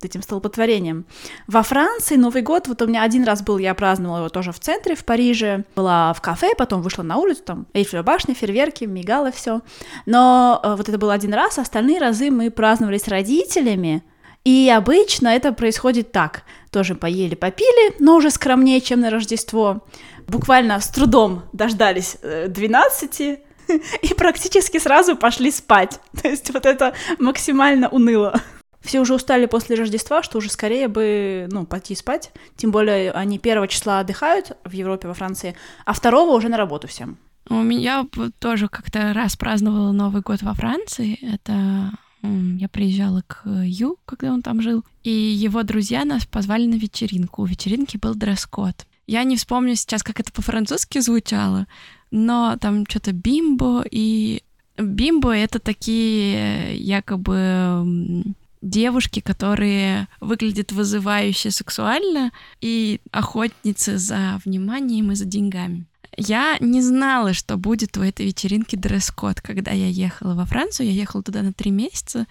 этим 0.03 0.23
столпотворением. 0.23 1.07
Во 1.47 1.62
Франции 1.62 2.16
Новый 2.16 2.43
год, 2.43 2.69
вот 2.69 2.83
у 2.83 2.87
меня 2.87 3.03
один 3.03 3.25
раз 3.25 3.43
был, 3.43 3.59
я 3.59 3.75
праздновала 3.75 4.19
его 4.19 4.29
тоже 4.29 4.53
в 4.53 4.61
центре, 4.61 4.95
в 4.95 5.05
Париже, 5.05 5.64
была 5.75 6.12
в 6.12 6.21
кафе, 6.21 6.51
потом 6.57 6.83
вышла 6.83 7.03
на 7.03 7.16
улицу, 7.16 7.43
там, 7.45 7.66
Эйфелева 7.73 8.03
башня, 8.03 8.35
фейерверки, 8.35 8.85
мигало 8.85 9.33
все, 9.33 9.62
но 10.07 10.61
э, 10.62 10.75
вот 10.77 10.88
это 10.88 10.99
был 10.99 11.11
один 11.11 11.33
раз, 11.33 11.59
остальные 11.59 11.99
разы 11.99 12.31
мы 12.31 12.51
праздновали 12.51 12.99
с 12.99 13.09
родителями, 13.09 14.03
и 14.45 14.73
обычно 14.75 15.29
это 15.29 15.53
происходит 15.53 16.12
так. 16.12 16.45
Тоже 16.71 16.95
поели, 16.95 17.35
попили, 17.35 17.95
но 17.99 18.16
уже 18.16 18.31
скромнее, 18.31 18.81
чем 18.81 19.01
на 19.01 19.11
Рождество. 19.11 19.87
Буквально 20.27 20.81
с 20.81 20.88
трудом 20.88 21.43
дождались 21.53 22.16
12 22.23 23.21
э, 23.21 23.38
и 24.02 24.14
практически 24.14 24.78
сразу 24.78 25.16
пошли 25.16 25.50
спать. 25.50 26.00
То 26.22 26.28
есть 26.28 26.50
вот 26.52 26.66
это 26.66 26.94
максимально 27.18 27.88
уныло. 27.88 28.40
Все 28.80 29.00
уже 29.00 29.14
устали 29.14 29.46
после 29.46 29.76
Рождества, 29.76 30.22
что 30.22 30.38
уже 30.38 30.50
скорее 30.50 30.88
бы, 30.88 31.46
ну, 31.50 31.66
пойти 31.66 31.94
спать. 31.94 32.33
Тем 32.56 32.70
более 32.70 33.12
они 33.12 33.38
первого 33.38 33.68
числа 33.68 34.00
отдыхают 34.00 34.56
в 34.64 34.72
Европе, 34.72 35.06
во 35.06 35.14
Франции, 35.14 35.54
а 35.85 35.92
второго 35.92 36.35
уже 36.35 36.48
на 36.48 36.56
работу 36.56 36.88
всем. 36.88 37.18
У 37.48 37.62
меня 37.62 38.06
тоже 38.38 38.68
как-то 38.68 39.12
раз 39.12 39.37
праздновала 39.37 39.92
Новый 39.92 40.22
год 40.22 40.40
во 40.42 40.54
Франции. 40.54 41.18
Это 41.20 41.92
я 42.22 42.68
приезжала 42.68 43.22
к 43.26 43.42
Ю, 43.46 43.98
когда 44.04 44.33
он 44.33 44.42
там 44.42 44.61
жил, 44.61 44.85
и 45.02 45.11
его 45.11 45.62
друзья 45.62 46.04
нас 46.04 46.26
позвали 46.26 46.66
на 46.66 46.74
вечеринку. 46.74 47.42
У 47.42 47.46
вечеринки 47.46 47.96
был 47.96 48.14
дресс-код. 48.14 48.87
Я 49.06 49.24
не 49.24 49.37
вспомню 49.37 49.74
сейчас, 49.74 50.02
как 50.02 50.20
это 50.20 50.30
по-французски 50.30 51.00
звучало, 51.00 51.66
но 52.11 52.57
там 52.61 52.87
что-то 52.88 53.12
бимбо 53.12 53.85
и... 53.90 54.42
Бимбо— 54.77 55.37
это 55.37 55.59
такие 55.59 56.75
якобы 56.77 58.25
девушки, 58.62 59.20
которые 59.20 60.09
выглядят 60.20 60.73
вызывающе 60.73 61.51
сексуально, 61.51 62.33
и 62.61 63.01
охотницы 63.11 63.99
за 63.99 64.40
вниманием 64.44 65.12
и 65.12 65.14
за 65.14 65.27
деньгами. 65.27 65.87
Я 66.16 66.57
не 66.61 66.83
знала, 66.83 67.33
что 67.33 67.57
будет 67.57 67.96
у 67.96 68.03
этой 68.03 68.27
вечеринки 68.27 68.77
дресс-код, 68.77 69.40
когда 69.40 69.70
я 69.70 69.87
ехала 69.87 70.35
во 70.35 70.44
Францию. 70.44 70.88
Я 70.88 70.92
ехала 70.92 71.23
туда 71.23 71.42
на 71.42 71.53
три 71.53 71.70
месяца 71.70 72.27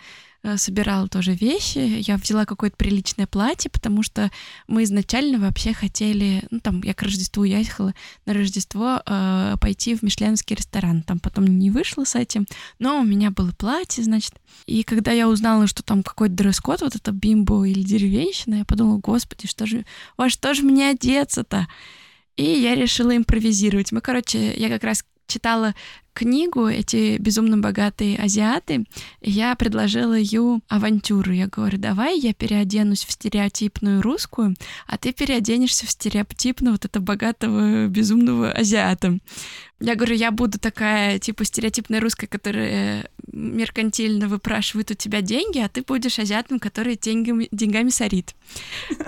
собирала 0.55 1.07
тоже 1.07 1.33
вещи. 1.33 1.77
Я 1.77 2.17
взяла 2.17 2.45
какое-то 2.45 2.77
приличное 2.77 3.27
платье, 3.27 3.69
потому 3.69 4.03
что 4.03 4.31
мы 4.67 4.83
изначально 4.83 5.39
вообще 5.39 5.73
хотели, 5.73 6.43
ну 6.49 6.59
там, 6.59 6.81
я 6.83 6.93
к 6.93 7.01
Рождеству 7.01 7.43
ехала 7.43 7.93
на 8.25 8.33
Рождество 8.33 9.01
э, 9.05 9.55
пойти 9.59 9.95
в 9.95 10.01
мишленский 10.01 10.55
ресторан. 10.55 11.03
Там 11.03 11.19
потом 11.19 11.45
не 11.45 11.69
вышло 11.71 12.05
с 12.05 12.15
этим, 12.15 12.45
но 12.79 12.99
у 12.99 13.03
меня 13.03 13.31
было 13.31 13.51
платье, 13.51 14.03
значит. 14.03 14.33
И 14.65 14.83
когда 14.83 15.11
я 15.11 15.27
узнала, 15.27 15.67
что 15.67 15.83
там 15.83 16.03
какой-то 16.03 16.35
дресс-код, 16.35 16.81
вот 16.81 16.95
это 16.95 17.11
бимбо 17.11 17.65
или 17.65 17.81
деревенщина, 17.81 18.55
я 18.55 18.65
подумала, 18.65 18.97
господи, 18.97 19.47
что 19.47 19.65
же, 19.65 19.85
во 20.17 20.29
что 20.29 20.53
же 20.53 20.63
мне 20.63 20.89
одеться-то? 20.89 21.67
И 22.37 22.43
я 22.43 22.75
решила 22.75 23.15
импровизировать. 23.15 23.91
Мы, 23.91 23.99
короче, 23.99 24.53
я 24.55 24.69
как 24.69 24.85
раз 24.85 25.03
читала 25.29 25.73
книгу 26.13 26.67
эти 26.67 27.17
безумно 27.17 27.57
богатые 27.57 28.17
азиаты, 28.17 28.85
я 29.21 29.55
предложила 29.55 30.17
Ю 30.19 30.61
авантюру. 30.67 31.31
Я 31.31 31.47
говорю, 31.47 31.77
давай 31.77 32.19
я 32.19 32.33
переоденусь 32.33 33.05
в 33.05 33.11
стереотипную 33.11 34.01
русскую, 34.01 34.55
а 34.85 34.97
ты 34.97 35.13
переоденешься 35.13 35.85
в 35.85 35.91
стереотипного 35.91 36.73
вот 36.73 36.83
этого 36.83 37.03
богатого 37.03 37.87
безумного 37.87 38.51
азиата. 38.51 39.19
Я 39.79 39.95
говорю, 39.95 40.15
я 40.15 40.31
буду 40.31 40.59
такая, 40.59 41.19
типа, 41.19 41.45
стереотипная 41.45 42.01
русская, 42.01 42.27
которая 42.27 43.09
меркантильно 43.31 44.27
выпрашивает 44.27 44.91
у 44.91 44.95
тебя 44.95 45.21
деньги, 45.21 45.59
а 45.59 45.69
ты 45.69 45.83
будешь 45.83 46.19
азиатом, 46.19 46.59
который 46.59 46.97
деньгами, 46.97 47.47
деньгами 47.51 47.89
сорит. 47.89 48.35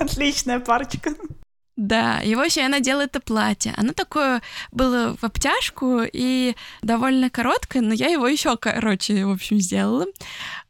Отличная 0.00 0.60
парочка. 0.60 1.14
Да, 1.78 2.20
и 2.24 2.34
вообще 2.34 2.62
она 2.62 2.78
надела 2.78 3.02
это 3.02 3.20
платье. 3.20 3.72
Оно 3.76 3.92
такое 3.92 4.42
было 4.72 5.16
в 5.16 5.22
обтяжку 5.22 6.00
и 6.12 6.56
довольно 6.82 7.30
короткое, 7.30 7.82
но 7.82 7.94
я 7.94 8.08
его 8.08 8.26
еще 8.26 8.56
короче, 8.56 9.24
в 9.24 9.30
общем, 9.30 9.60
сделала. 9.60 10.06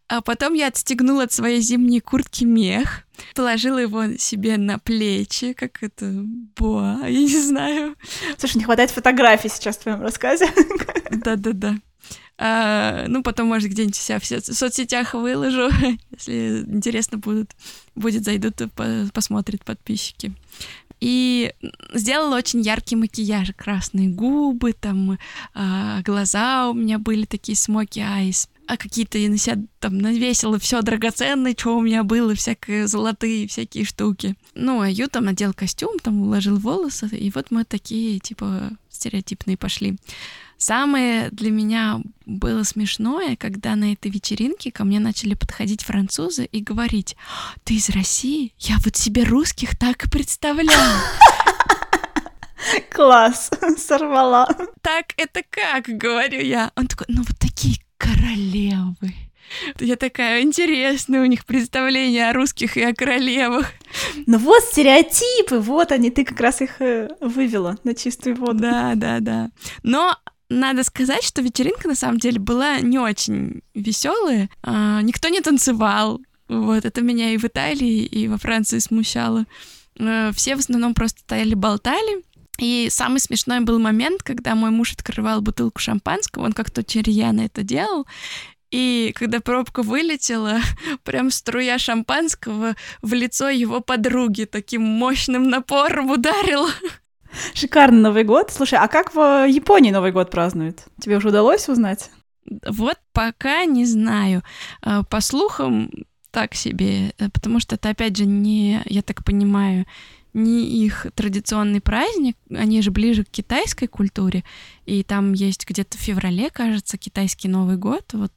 А 0.08 0.20
потом 0.20 0.52
я 0.52 0.66
отстегнула 0.66 1.22
от 1.22 1.32
своей 1.32 1.62
зимней 1.62 2.00
куртки 2.00 2.44
мех, 2.44 3.04
положила 3.34 3.78
его 3.78 4.18
себе 4.18 4.58
на 4.58 4.78
плечи, 4.78 5.54
как 5.54 5.82
это, 5.82 6.12
боа, 6.58 6.98
я 7.06 7.20
не 7.20 7.40
знаю. 7.40 7.96
Слушай, 8.36 8.58
не 8.58 8.64
хватает 8.64 8.90
фотографий 8.90 9.48
сейчас 9.48 9.78
в 9.78 9.84
твоем 9.84 10.02
рассказе. 10.02 10.46
Да-да-да. 11.10 11.76
А, 12.36 13.06
ну, 13.08 13.22
потом, 13.22 13.48
может, 13.48 13.70
где-нибудь 13.70 13.96
себя 13.96 14.20
в 14.20 14.26
соцсетях 14.26 15.14
выложу, 15.14 15.70
если 16.10 16.64
интересно 16.66 17.16
будут, 17.16 17.52
будет, 17.94 18.24
зайдут, 18.24 18.60
посмотрят 19.14 19.64
подписчики 19.64 20.34
и 21.00 21.52
сделала 21.92 22.36
очень 22.36 22.60
яркий 22.60 22.96
макияж, 22.96 23.52
красные 23.56 24.08
губы, 24.08 24.72
там 24.72 25.18
э, 25.54 26.02
глаза 26.04 26.70
у 26.70 26.74
меня 26.74 26.98
были 26.98 27.24
такие 27.24 27.56
смоки 27.56 28.00
айс, 28.00 28.48
а 28.66 28.76
какие-то 28.76 29.16
я 29.18 29.30
на 29.30 29.38
себя 29.38 29.56
там 29.80 29.98
навесила 29.98 30.58
все 30.58 30.82
драгоценное, 30.82 31.54
что 31.56 31.78
у 31.78 31.80
меня 31.80 32.04
было, 32.04 32.34
всякие 32.34 32.86
золотые 32.86 33.48
всякие 33.48 33.84
штуки. 33.84 34.36
Ну, 34.54 34.80
а 34.80 34.88
Ю 34.88 35.08
там 35.08 35.24
надел 35.24 35.54
костюм, 35.54 35.98
там 35.98 36.20
уложил 36.20 36.58
волосы, 36.58 37.06
и 37.06 37.30
вот 37.30 37.50
мы 37.50 37.64
такие, 37.64 38.18
типа, 38.18 38.70
стереотипные 38.90 39.56
пошли. 39.56 39.96
Самое 40.58 41.30
для 41.30 41.52
меня 41.52 42.00
было 42.26 42.64
смешное, 42.64 43.36
когда 43.36 43.76
на 43.76 43.92
этой 43.92 44.10
вечеринке 44.10 44.72
ко 44.72 44.84
мне 44.84 44.98
начали 44.98 45.34
подходить 45.34 45.84
французы 45.84 46.46
и 46.46 46.60
говорить, 46.60 47.16
ты 47.62 47.74
из 47.74 47.88
России? 47.90 48.52
Я 48.58 48.76
вот 48.84 48.96
себе 48.96 49.22
русских 49.22 49.78
так 49.78 50.04
и 50.04 50.10
представляю. 50.10 51.00
Класс, 52.90 53.50
сорвала. 53.78 54.48
Так 54.82 55.14
это 55.16 55.42
как, 55.48 55.86
говорю 55.86 56.40
я. 56.40 56.72
Он 56.74 56.88
такой, 56.88 57.06
ну 57.08 57.22
вот 57.22 57.38
такие 57.38 57.76
королевы. 57.96 59.14
Я 59.78 59.94
такая, 59.94 60.42
интересная 60.42 61.22
у 61.22 61.26
них 61.26 61.46
представление 61.46 62.30
о 62.30 62.32
русских 62.32 62.76
и 62.76 62.82
о 62.82 62.94
королевах. 62.94 63.70
Ну 64.26 64.38
вот 64.38 64.62
стереотипы, 64.64 65.58
вот 65.60 65.92
они, 65.92 66.10
ты 66.10 66.24
как 66.24 66.40
раз 66.40 66.60
их 66.60 66.80
э, 66.80 67.08
вывела 67.20 67.76
на 67.84 67.94
чистую 67.94 68.34
воду. 68.36 68.58
Да, 68.58 68.92
да, 68.96 69.20
да. 69.20 69.50
Но 69.82 70.18
надо 70.48 70.84
сказать, 70.84 71.22
что 71.22 71.42
вечеринка 71.42 71.88
на 71.88 71.94
самом 71.94 72.18
деле 72.18 72.38
была 72.38 72.80
не 72.80 72.98
очень 72.98 73.62
веселая. 73.74 74.48
А, 74.62 75.02
никто 75.02 75.28
не 75.28 75.40
танцевал. 75.40 76.20
Вот 76.48 76.84
это 76.84 77.02
меня 77.02 77.32
и 77.32 77.36
в 77.36 77.44
Италии, 77.44 78.04
и 78.04 78.28
во 78.28 78.38
Франции 78.38 78.78
смущало. 78.78 79.44
А, 79.98 80.32
все 80.32 80.56
в 80.56 80.60
основном 80.60 80.94
просто 80.94 81.20
стояли, 81.20 81.54
болтали. 81.54 82.24
И 82.58 82.88
самый 82.90 83.20
смешной 83.20 83.60
был 83.60 83.78
момент, 83.78 84.22
когда 84.22 84.54
мой 84.54 84.70
муж 84.70 84.92
открывал 84.92 85.40
бутылку 85.40 85.78
шампанского, 85.78 86.44
он 86.44 86.52
как-то 86.52 86.82
очень 86.82 87.44
это 87.44 87.62
делал, 87.62 88.04
и 88.70 89.12
когда 89.14 89.40
пробка 89.40 89.82
вылетела, 89.82 90.60
прям 91.04 91.30
струя 91.30 91.78
шампанского 91.78 92.76
в 93.00 93.12
лицо 93.12 93.48
его 93.48 93.80
подруги 93.80 94.44
таким 94.44 94.82
мощным 94.82 95.48
напором 95.48 96.10
ударила. 96.10 96.70
Шикарный 97.54 98.00
Новый 98.00 98.24
год. 98.24 98.50
Слушай, 98.50 98.78
а 98.78 98.88
как 98.88 99.14
в 99.14 99.46
Японии 99.48 99.90
Новый 99.90 100.12
год 100.12 100.30
празднуют? 100.30 100.84
Тебе 101.00 101.16
уже 101.16 101.28
удалось 101.28 101.68
узнать? 101.68 102.10
Вот 102.66 102.98
пока 103.12 103.64
не 103.64 103.84
знаю. 103.84 104.42
А, 104.82 105.02
по 105.02 105.20
слухам, 105.20 105.90
так 106.30 106.54
себе, 106.54 107.14
э, 107.18 107.28
потому 107.32 107.60
что 107.60 107.76
это, 107.76 107.90
опять 107.90 108.16
же, 108.16 108.26
не, 108.26 108.82
я 108.86 109.02
так 109.02 109.24
понимаю, 109.24 109.86
не 110.34 110.84
их 110.84 111.06
традиционный 111.14 111.80
праздник, 111.80 112.36
они 112.50 112.82
же 112.82 112.90
ближе 112.90 113.24
к 113.24 113.30
китайской 113.30 113.86
культуре, 113.86 114.44
и 114.84 115.02
там 115.02 115.32
есть 115.32 115.68
где-то 115.68 115.96
в 115.96 116.00
феврале, 116.00 116.50
кажется, 116.50 116.98
китайский 116.98 117.48
Новый 117.48 117.76
год, 117.76 118.04
вот 118.12 118.32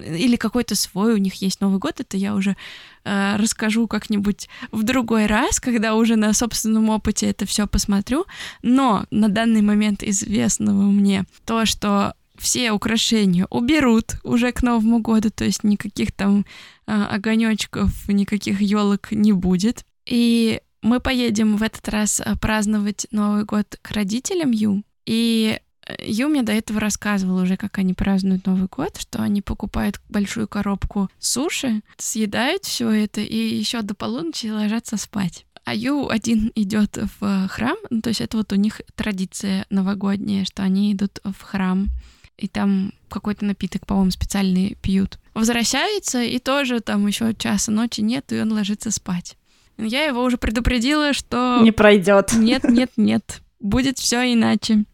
или 0.00 0.36
какой-то 0.36 0.74
свой 0.74 1.14
у 1.14 1.18
них 1.18 1.34
есть 1.34 1.60
Новый 1.60 1.78
год, 1.78 2.00
это 2.00 2.16
я 2.16 2.34
уже 2.34 2.56
э, 3.04 3.36
расскажу 3.36 3.86
как-нибудь 3.86 4.48
в 4.70 4.82
другой 4.82 5.26
раз, 5.26 5.60
когда 5.60 5.94
уже 5.94 6.16
на 6.16 6.32
собственном 6.32 6.90
опыте 6.90 7.26
это 7.26 7.46
все 7.46 7.66
посмотрю. 7.66 8.26
Но 8.62 9.06
на 9.10 9.28
данный 9.28 9.62
момент 9.62 10.02
известного 10.02 10.82
мне 10.82 11.24
то, 11.44 11.66
что 11.66 12.14
все 12.36 12.72
украшения 12.72 13.46
уберут 13.50 14.16
уже 14.22 14.52
к 14.52 14.62
Новому 14.62 14.98
году, 14.98 15.30
то 15.30 15.44
есть 15.44 15.64
никаких 15.64 16.12
там 16.12 16.44
э, 16.86 16.92
огонечков, 16.92 18.08
никаких 18.08 18.60
елок 18.60 19.12
не 19.12 19.32
будет. 19.32 19.84
И 20.06 20.60
мы 20.82 21.00
поедем 21.00 21.56
в 21.56 21.62
этот 21.62 21.88
раз 21.88 22.20
э, 22.20 22.36
праздновать 22.40 23.06
Новый 23.10 23.44
год 23.44 23.78
к 23.80 23.90
родителям 23.92 24.50
Ю. 24.50 24.82
И 25.06 25.58
Ю 26.00 26.28
мне 26.28 26.42
до 26.42 26.52
этого 26.52 26.80
рассказывала 26.80 27.42
уже, 27.42 27.56
как 27.56 27.78
они 27.78 27.94
празднуют 27.94 28.46
Новый 28.46 28.68
год, 28.68 28.96
что 28.98 29.22
они 29.22 29.42
покупают 29.42 30.00
большую 30.08 30.48
коробку 30.48 31.10
суши, 31.18 31.82
съедают 31.98 32.64
все 32.64 32.90
это 32.90 33.20
и 33.20 33.36
еще 33.36 33.82
до 33.82 33.94
полуночи 33.94 34.46
ложатся 34.46 34.96
спать. 34.96 35.46
А 35.64 35.74
Ю 35.74 36.08
один 36.08 36.52
идет 36.54 36.98
в 37.20 37.48
храм, 37.48 37.76
ну, 37.90 38.02
то 38.02 38.08
есть 38.08 38.20
это 38.20 38.36
вот 38.36 38.52
у 38.52 38.56
них 38.56 38.82
традиция 38.94 39.66
новогодняя, 39.70 40.44
что 40.44 40.62
они 40.62 40.92
идут 40.92 41.20
в 41.24 41.40
храм, 41.42 41.88
и 42.36 42.48
там 42.48 42.92
какой-то 43.08 43.44
напиток, 43.44 43.86
по-моему, 43.86 44.10
специальный 44.10 44.76
пьют. 44.82 45.18
Возвращается, 45.34 46.22
и 46.22 46.38
тоже 46.38 46.80
там 46.80 47.06
еще 47.06 47.34
часа 47.34 47.72
ночи 47.72 48.00
нет, 48.00 48.32
и 48.32 48.40
он 48.40 48.52
ложится 48.52 48.90
спать. 48.90 49.36
Я 49.78 50.04
его 50.04 50.22
уже 50.22 50.36
предупредила, 50.36 51.12
что... 51.12 51.60
Не 51.62 51.72
пройдет. 51.72 52.32
Нет, 52.34 52.64
нет, 52.64 52.92
нет. 52.96 53.40
Будет 53.58 53.98
все 53.98 54.32
иначе. 54.32 54.84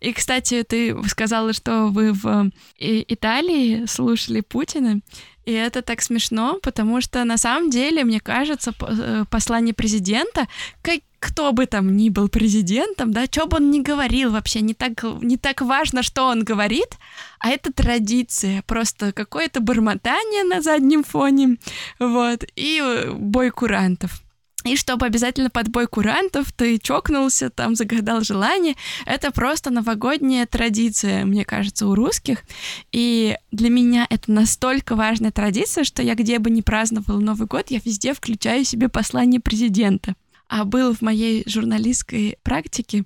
И, 0.00 0.12
кстати, 0.12 0.62
ты 0.62 0.96
сказала, 1.08 1.52
что 1.52 1.86
вы 1.86 2.12
в 2.12 2.26
э, 2.26 3.04
Италии 3.08 3.86
слушали 3.86 4.40
Путина. 4.40 5.00
И 5.44 5.52
это 5.52 5.82
так 5.82 6.02
смешно, 6.02 6.58
потому 6.62 7.00
что 7.00 7.22
на 7.24 7.38
самом 7.38 7.70
деле, 7.70 8.04
мне 8.04 8.20
кажется, 8.20 8.72
э, 8.80 9.24
послание 9.30 9.74
президента, 9.74 10.48
как 10.82 11.00
кто 11.18 11.52
бы 11.52 11.66
там 11.66 11.96
ни 11.96 12.08
был 12.08 12.28
президентом, 12.28 13.12
да, 13.12 13.24
что 13.24 13.46
бы 13.46 13.56
он 13.56 13.70
ни 13.70 13.80
говорил 13.80 14.30
вообще, 14.30 14.60
не 14.60 14.74
так, 14.74 15.02
не 15.22 15.36
так 15.36 15.60
важно, 15.60 16.02
что 16.02 16.26
он 16.26 16.44
говорит, 16.44 16.98
а 17.38 17.48
это 17.48 17.72
традиция, 17.72 18.62
просто 18.62 19.12
какое-то 19.12 19.60
бормотание 19.60 20.44
на 20.44 20.60
заднем 20.60 21.02
фоне, 21.02 21.56
вот, 21.98 22.44
и 22.54 22.80
э, 22.82 23.12
бой 23.12 23.50
курантов. 23.50 24.22
И 24.66 24.76
чтобы 24.76 25.06
обязательно 25.06 25.48
под 25.48 25.68
бой 25.68 25.86
курантов 25.86 26.52
ты 26.52 26.78
чокнулся, 26.78 27.50
там 27.50 27.76
загадал 27.76 28.22
желание. 28.22 28.74
Это 29.04 29.30
просто 29.30 29.70
новогодняя 29.70 30.44
традиция, 30.46 31.24
мне 31.24 31.44
кажется, 31.44 31.86
у 31.86 31.94
русских. 31.94 32.42
И 32.90 33.36
для 33.52 33.70
меня 33.70 34.06
это 34.10 34.32
настолько 34.32 34.96
важная 34.96 35.30
традиция, 35.30 35.84
что 35.84 36.02
я 36.02 36.14
где 36.14 36.38
бы 36.40 36.50
ни 36.50 36.62
праздновала 36.62 37.20
Новый 37.20 37.46
год, 37.46 37.70
я 37.70 37.80
везде 37.84 38.12
включаю 38.12 38.64
себе 38.64 38.88
послание 38.88 39.40
президента. 39.40 40.14
А 40.48 40.64
был 40.64 40.94
в 40.94 41.00
моей 41.00 41.44
журналистской 41.46 42.38
практике 42.42 43.04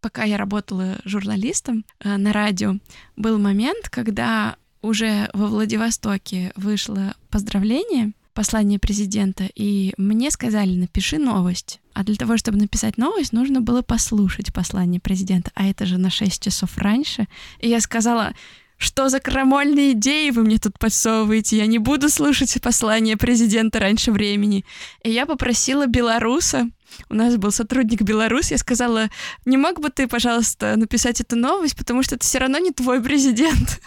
пока 0.00 0.24
я 0.24 0.36
работала 0.36 0.98
журналистом 1.04 1.84
э, 2.00 2.16
на 2.16 2.32
радио, 2.32 2.74
был 3.16 3.38
момент, 3.38 3.88
когда 3.88 4.56
уже 4.82 5.30
во 5.32 5.46
Владивостоке 5.46 6.52
вышло 6.56 7.14
поздравление 7.30 8.12
послание 8.32 8.78
президента, 8.78 9.48
и 9.54 9.92
мне 9.96 10.30
сказали, 10.30 10.74
напиши 10.76 11.18
новость. 11.18 11.80
А 11.94 12.04
для 12.04 12.16
того, 12.16 12.36
чтобы 12.36 12.58
написать 12.58 12.98
новость, 12.98 13.32
нужно 13.32 13.60
было 13.60 13.82
послушать 13.82 14.52
послание 14.52 15.00
президента, 15.00 15.50
а 15.54 15.66
это 15.66 15.86
же 15.86 15.98
на 15.98 16.10
6 16.10 16.42
часов 16.42 16.78
раньше. 16.78 17.26
И 17.60 17.68
я 17.68 17.80
сказала, 17.80 18.32
что 18.78 19.08
за 19.08 19.20
крамольные 19.20 19.92
идеи 19.92 20.30
вы 20.30 20.42
мне 20.42 20.58
тут 20.58 20.78
подсовываете? 20.78 21.56
Я 21.56 21.66
не 21.66 21.78
буду 21.78 22.08
слушать 22.08 22.60
послание 22.60 23.16
президента 23.16 23.78
раньше 23.78 24.10
времени. 24.10 24.64
И 25.04 25.10
я 25.10 25.24
попросила 25.24 25.86
белоруса, 25.86 26.68
у 27.08 27.14
нас 27.14 27.36
был 27.36 27.52
сотрудник 27.52 28.02
Беларусь, 28.02 28.50
я 28.50 28.58
сказала, 28.58 29.08
не 29.44 29.56
мог 29.56 29.80
бы 29.80 29.90
ты, 29.90 30.06
пожалуйста, 30.08 30.76
написать 30.76 31.20
эту 31.20 31.36
новость, 31.36 31.76
потому 31.76 32.02
что 32.02 32.16
это 32.16 32.24
все 32.24 32.38
равно 32.38 32.58
не 32.58 32.72
твой 32.72 33.02
президент. 33.02 33.80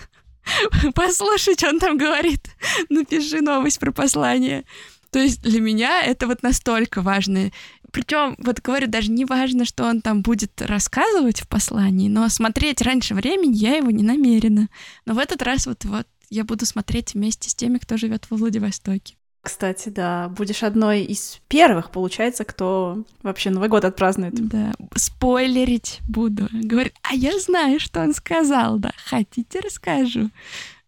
Послушай, 0.96 1.56
что 1.56 1.70
он 1.70 1.80
там 1.80 1.98
говорит. 1.98 2.48
Напиши 2.90 3.42
новость 3.42 3.80
про 3.80 3.92
послание. 3.92 4.66
То 5.12 5.20
есть 5.20 5.42
для 5.42 5.62
меня 5.62 6.02
это 6.02 6.28
вот 6.28 6.44
настолько 6.44 7.02
важно. 7.02 7.52
Причем, 7.92 8.36
вот 8.40 8.60
говорю, 8.60 8.88
даже 8.88 9.12
не 9.12 9.24
важно, 9.24 9.64
что 9.64 9.86
он 9.86 10.02
там 10.02 10.22
будет 10.22 10.62
рассказывать 10.62 11.40
в 11.40 11.48
послании, 11.48 12.10
но 12.10 12.28
смотреть 12.28 12.82
раньше 12.82 13.16
времени 13.16 13.56
я 13.56 13.78
его 13.78 13.92
не 13.92 14.04
намерена. 14.04 14.68
Но 15.06 15.14
в 15.14 15.18
этот 15.18 15.42
раз 15.42 15.68
вот, 15.68 15.86
вот 15.86 16.06
я 16.30 16.44
буду 16.44 16.66
смотреть 16.66 17.14
вместе 17.14 17.50
с 17.50 17.56
теми, 17.56 17.78
кто 17.78 17.96
живет 17.96 18.26
во 18.30 18.38
Владивостоке. 18.38 19.16
Кстати, 19.46 19.90
да, 19.90 20.28
будешь 20.30 20.64
одной 20.64 21.04
из 21.04 21.40
первых, 21.48 21.92
получается, 21.92 22.46
кто 22.46 23.04
вообще 23.22 23.52
Новый 23.52 23.70
год 23.70 23.86
отпразднует. 23.86 24.34
Да, 24.34 24.72
спойлерить 24.96 26.00
буду. 26.10 26.48
Говорит, 26.52 26.96
а 27.04 27.14
я 27.14 27.38
знаю, 27.38 27.80
что 27.80 28.02
он 28.02 28.16
сказал, 28.16 28.80
да, 28.80 28.92
хотите, 29.06 29.60
расскажу. 29.60 30.32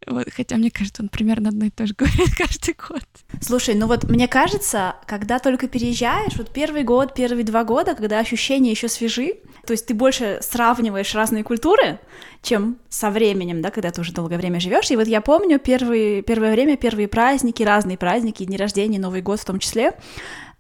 Вот, 0.08 0.28
хотя 0.34 0.56
мне 0.56 0.72
кажется, 0.72 1.04
он 1.04 1.10
примерно 1.10 1.50
одно 1.50 1.66
и 1.66 1.70
то 1.70 1.86
же 1.86 1.94
говорит 1.94 2.34
каждый 2.38 2.76
год. 2.76 3.04
Слушай, 3.42 3.76
ну 3.76 3.88
вот 3.88 4.06
мне 4.06 4.28
кажется, 4.30 4.96
когда 5.06 5.38
только 5.40 5.68
переезжаешь, 5.68 6.38
вот 6.38 6.52
первый 6.52 6.84
год, 6.84 7.14
первые 7.14 7.44
два 7.44 7.66
года, 7.66 7.94
когда 7.94 8.20
ощущения 8.20 8.72
еще 8.72 8.88
свежи, 8.88 9.36
то 9.66 9.72
есть 9.72 9.86
ты 9.86 9.94
больше 9.94 10.40
сравниваешь 10.42 11.14
разные 11.14 11.44
культуры, 11.44 12.00
чем 12.42 12.78
со 12.88 13.10
временем, 13.12 13.62
да, 13.62 13.70
когда 13.70 13.92
ты 13.92 14.00
уже 14.00 14.14
долгое 14.14 14.38
время 14.38 14.62
живешь. 14.62 14.90
И 14.92 14.96
вот 14.96 15.08
я 15.08 15.20
помню 15.20 15.60
первые, 15.60 16.22
первое 16.22 16.54
время, 16.54 16.78
первые 16.78 17.10
праздники, 17.10 17.62
разные 17.64 17.98
праздники, 17.98 18.46
дни 18.46 18.56
рождения, 18.56 19.00
Новый 19.00 19.22
год 19.22 19.42
в 19.42 19.46
том 19.46 19.60
числе, 19.60 19.94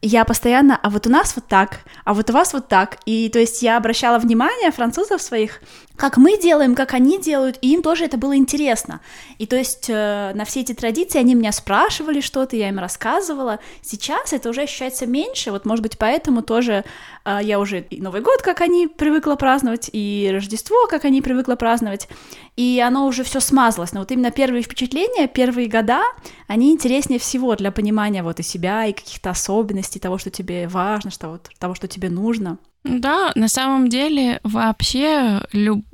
я 0.02 0.26
постоянно, 0.26 0.80
а 0.82 0.90
вот 0.90 1.08
у 1.08 1.10
нас 1.10 1.36
вот 1.36 1.48
так, 1.48 1.80
а 2.06 2.14
вот 2.14 2.30
у 2.30 2.34
вас 2.34 2.54
вот 2.54 2.68
так. 2.68 2.98
И 3.06 3.30
то 3.30 3.40
есть 3.40 3.64
я 3.64 3.78
обращала 3.78 4.20
внимание 4.20 4.72
французов 4.72 5.22
своих, 5.22 5.62
как 5.98 6.18
мы 6.18 6.38
делаем, 6.38 6.76
как 6.76 6.94
они 6.94 7.20
делают, 7.20 7.58
и 7.62 7.74
им 7.74 7.82
тоже 7.82 8.06
это 8.06 8.18
было 8.18 8.38
интересно. 8.38 9.02
И 9.40 9.48
то 9.48 9.56
есть 9.56 9.90
э, 9.90 10.32
на 10.36 10.46
все 10.46 10.62
эти 10.62 10.74
традиции 10.74 11.20
они 11.20 11.34
меня 11.34 11.52
спрашивали 11.52 12.22
что-то, 12.22 12.56
я 12.56 12.70
им 12.70 12.78
рассказывала. 12.78 13.60
Сейчас 13.82 14.32
это 14.32 14.50
уже 14.50 14.62
ощущается 14.62 15.08
меньше, 15.08 15.52
вот 15.52 15.66
может 15.66 15.82
быть 15.82 15.98
поэтому 15.98 16.44
тоже 16.44 16.86
э, 17.26 17.40
я 17.42 17.60
уже 17.60 17.82
и 17.90 18.00
Новый 18.00 18.22
год, 18.22 18.42
как 18.44 18.62
они 18.62 18.88
привыкла 18.88 19.36
праздновать, 19.36 19.90
и 19.92 20.30
Рождество, 20.32 20.88
как 20.88 21.04
они 21.04 21.22
привыкла 21.22 21.56
праздновать, 21.56 22.08
и 22.56 22.82
оно 22.86 23.08
уже 23.08 23.24
все 23.24 23.40
смазалось. 23.40 23.92
Но 23.92 24.02
вот 24.02 24.12
именно 24.12 24.30
первые 24.30 24.62
впечатления, 24.62 25.28
первые 25.28 25.68
года, 25.68 26.04
они 26.48 26.72
интереснее 26.72 27.20
всего 27.20 27.56
для 27.56 27.72
понимания 27.72 28.22
вот 28.22 28.40
и 28.40 28.44
себя, 28.44 28.86
и 28.86 28.94
каких-то 28.94 29.32
особенностей, 29.32 30.00
того, 30.00 30.20
что 30.20 30.30
тебе 30.30 30.68
важно, 30.68 31.10
что, 31.10 31.40
того, 31.60 31.74
что 31.74 31.88
тебе 31.88 32.10
нужно. 32.10 32.60
Да, 32.84 33.32
на 33.36 33.48
самом 33.48 33.90
деле 33.90 34.40
вообще, 34.44 35.42
люб, 35.52 35.86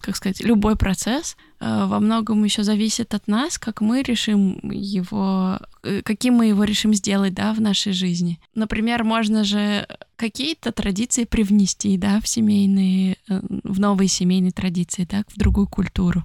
как 0.00 0.16
сказать, 0.16 0.40
любой 0.40 0.76
процесс 0.76 1.36
во 1.62 2.00
многом 2.00 2.42
еще 2.44 2.62
зависит 2.62 3.14
от 3.14 3.28
нас, 3.28 3.58
как 3.58 3.80
мы 3.80 4.02
решим 4.02 4.58
его, 4.70 5.60
э, 5.82 6.02
каким 6.02 6.34
мы 6.34 6.46
его 6.46 6.64
решим 6.64 6.94
сделать, 6.94 7.34
да, 7.34 7.52
в 7.52 7.60
нашей 7.60 7.92
жизни. 7.92 8.40
Например, 8.54 9.04
можно 9.04 9.44
же 9.44 9.86
какие-то 10.16 10.72
традиции 10.72 11.24
привнести, 11.24 11.96
да, 11.96 12.20
в 12.20 12.28
семейные, 12.28 13.16
э, 13.28 13.40
в 13.64 13.80
новые 13.80 14.08
семейные 14.08 14.52
традиции, 14.52 15.06
да, 15.10 15.24
в 15.28 15.38
другую 15.38 15.68
культуру 15.68 16.24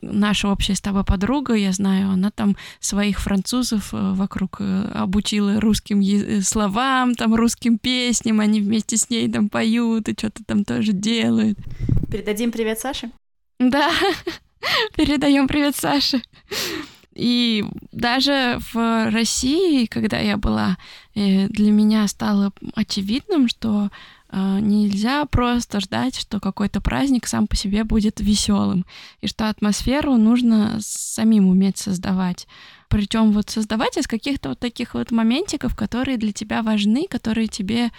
наша 0.00 0.48
общая 0.48 0.74
с 0.74 0.80
тобой 0.80 1.04
подруга, 1.04 1.54
я 1.54 1.72
знаю, 1.72 2.10
она 2.10 2.30
там 2.30 2.56
своих 2.80 3.20
французов 3.20 3.92
э, 3.92 4.12
вокруг 4.14 4.58
э, 4.60 4.90
обучила 4.94 5.60
русским 5.60 6.00
э, 6.00 6.40
словам, 6.40 7.14
там 7.14 7.34
русским 7.34 7.78
песням, 7.78 8.40
они 8.40 8.60
вместе 8.60 8.96
с 8.96 9.10
ней 9.10 9.30
там 9.30 9.48
поют 9.48 10.08
и 10.08 10.12
что-то 10.12 10.44
там 10.44 10.64
тоже 10.64 10.92
делают. 10.92 11.58
Передадим 12.10 12.52
привет 12.52 12.78
Саше? 12.78 13.10
Да, 13.58 13.90
передаем 14.96 15.48
привет 15.48 15.76
Саше. 15.76 16.22
И 17.14 17.64
даже 17.90 18.60
в 18.72 19.10
России, 19.10 19.86
когда 19.86 20.18
я 20.18 20.36
была, 20.36 20.76
для 21.14 21.72
меня 21.72 22.06
стало 22.06 22.52
очевидным, 22.74 23.48
что 23.48 23.90
а, 24.30 24.60
нельзя 24.60 25.24
просто 25.24 25.80
ждать, 25.80 26.16
что 26.16 26.38
какой-то 26.38 26.80
праздник 26.80 27.26
сам 27.26 27.46
по 27.46 27.56
себе 27.56 27.82
будет 27.82 28.20
веселым, 28.20 28.84
и 29.20 29.26
что 29.26 29.48
атмосферу 29.48 30.16
нужно 30.16 30.78
самим 30.80 31.48
уметь 31.48 31.78
создавать. 31.78 32.46
Причем 32.88 33.32
вот 33.32 33.50
создавать 33.50 33.96
из 33.96 34.06
каких-то 34.06 34.50
вот 34.50 34.60
таких 34.60 34.94
вот 34.94 35.10
моментиков, 35.10 35.74
которые 35.74 36.18
для 36.18 36.32
тебя 36.32 36.62
важны, 36.62 37.06
которые 37.08 37.48
тебе 37.48 37.90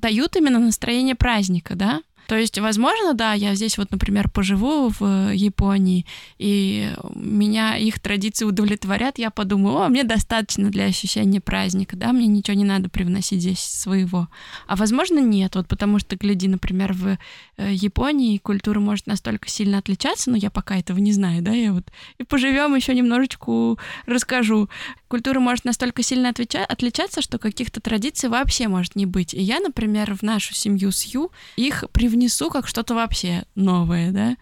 дают 0.00 0.36
именно 0.36 0.58
настроение 0.58 1.14
праздника, 1.14 1.76
да? 1.76 2.02
То 2.26 2.36
есть, 2.36 2.58
возможно, 2.58 3.14
да, 3.14 3.32
я 3.34 3.54
здесь 3.54 3.78
вот, 3.78 3.90
например, 3.90 4.28
поживу 4.28 4.88
в 4.98 5.32
Японии, 5.32 6.06
и 6.38 6.90
меня 7.14 7.76
их 7.76 8.00
традиции 8.00 8.44
удовлетворят, 8.44 9.18
я 9.18 9.30
подумаю, 9.30 9.76
о, 9.76 9.88
мне 9.88 10.04
достаточно 10.04 10.70
для 10.70 10.84
ощущения 10.84 11.40
праздника, 11.40 11.96
да, 11.96 12.12
мне 12.12 12.26
ничего 12.26 12.56
не 12.56 12.64
надо 12.64 12.88
привносить 12.88 13.40
здесь 13.40 13.60
своего. 13.60 14.28
А 14.66 14.76
возможно, 14.76 15.20
нет, 15.20 15.54
вот 15.54 15.68
потому 15.68 15.98
что, 15.98 16.16
гляди, 16.16 16.48
например, 16.48 16.92
в 16.92 17.18
э, 17.56 17.72
Японии 17.72 18.38
культура 18.38 18.80
может 18.80 19.06
настолько 19.06 19.48
сильно 19.48 19.78
отличаться, 19.78 20.30
но 20.30 20.36
я 20.36 20.50
пока 20.50 20.76
этого 20.76 20.98
не 20.98 21.12
знаю, 21.12 21.42
да, 21.42 21.52
я 21.52 21.72
вот 21.72 21.84
и 22.18 22.24
поживем 22.24 22.74
еще 22.74 22.94
немножечко 22.94 23.76
расскажу. 24.06 24.68
Культура 25.08 25.40
может 25.40 25.64
настолько 25.64 26.02
сильно 26.02 26.30
отвеча- 26.30 26.64
отличаться, 26.64 27.22
что 27.22 27.38
каких-то 27.38 27.80
традиций 27.80 28.28
вообще 28.28 28.68
может 28.68 28.96
не 28.96 29.06
быть. 29.06 29.34
И 29.34 29.40
я, 29.40 29.60
например, 29.60 30.14
в 30.14 30.22
нашу 30.22 30.54
семью 30.54 30.90
с 30.90 31.04
Ю 31.04 31.30
их 31.56 31.84
привнесу 31.92 32.16
внесу 32.16 32.50
как 32.50 32.66
что-то 32.66 32.94
вообще 32.94 33.44
новое, 33.54 34.10
да. 34.10 34.36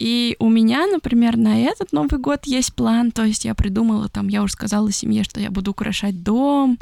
И 0.00 0.34
у 0.38 0.48
меня, 0.48 0.86
например, 0.86 1.36
на 1.36 1.60
этот 1.60 1.92
Новый 1.92 2.18
год 2.18 2.46
есть 2.46 2.74
план, 2.74 3.12
то 3.12 3.22
есть 3.22 3.44
я 3.44 3.54
придумала, 3.54 4.08
там, 4.08 4.28
я 4.28 4.42
уже 4.42 4.54
сказала 4.54 4.90
семье, 4.90 5.24
что 5.24 5.40
я 5.40 5.50
буду 5.50 5.72
украшать 5.72 6.22
дом, 6.22 6.78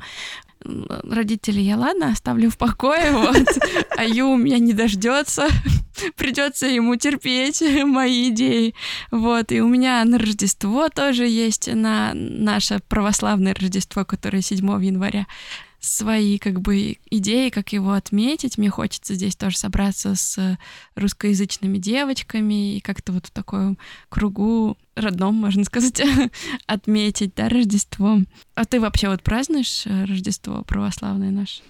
родителей 0.64 1.64
я, 1.64 1.76
ладно, 1.76 2.12
оставлю 2.12 2.48
в 2.48 2.56
покое, 2.56 3.10
вот, 3.12 3.58
а 3.96 4.04
Ю 4.04 4.28
у 4.28 4.36
меня 4.36 4.58
не 4.58 4.72
дождется, 4.72 5.48
придется 6.16 6.68
ему 6.68 6.94
терпеть 6.94 7.60
мои 7.84 8.28
идеи, 8.28 8.76
вот, 9.10 9.50
и 9.50 9.60
у 9.60 9.66
меня 9.66 10.04
на 10.04 10.18
Рождество 10.18 10.88
тоже 10.88 11.26
есть, 11.26 11.68
на 11.74 12.12
наше 12.14 12.78
православное 12.88 13.52
Рождество, 13.52 14.04
которое 14.04 14.42
7 14.42 14.64
января, 14.84 15.26
свои 15.80 16.38
как 16.38 16.60
бы 16.60 16.98
идеи, 17.10 17.50
как 17.50 17.72
его 17.72 17.92
отметить. 17.92 18.58
Мне 18.58 18.70
хочется 18.70 19.14
здесь 19.14 19.36
тоже 19.36 19.56
собраться 19.56 20.14
с 20.14 20.58
русскоязычными 20.96 21.78
девочками 21.78 22.76
и 22.76 22.80
как-то 22.80 23.12
вот 23.12 23.26
в 23.26 23.30
таком 23.30 23.78
кругу 24.08 24.76
родном, 24.96 25.34
можно 25.36 25.64
сказать, 25.64 26.02
отметить, 26.66 27.34
да, 27.34 27.48
Рождество. 27.48 28.18
А 28.54 28.64
ты 28.64 28.80
вообще 28.80 29.08
вот 29.08 29.22
празднуешь 29.22 29.86
э, 29.86 30.04
Рождество 30.04 30.62
православное 30.64 31.30
наше? 31.30 31.62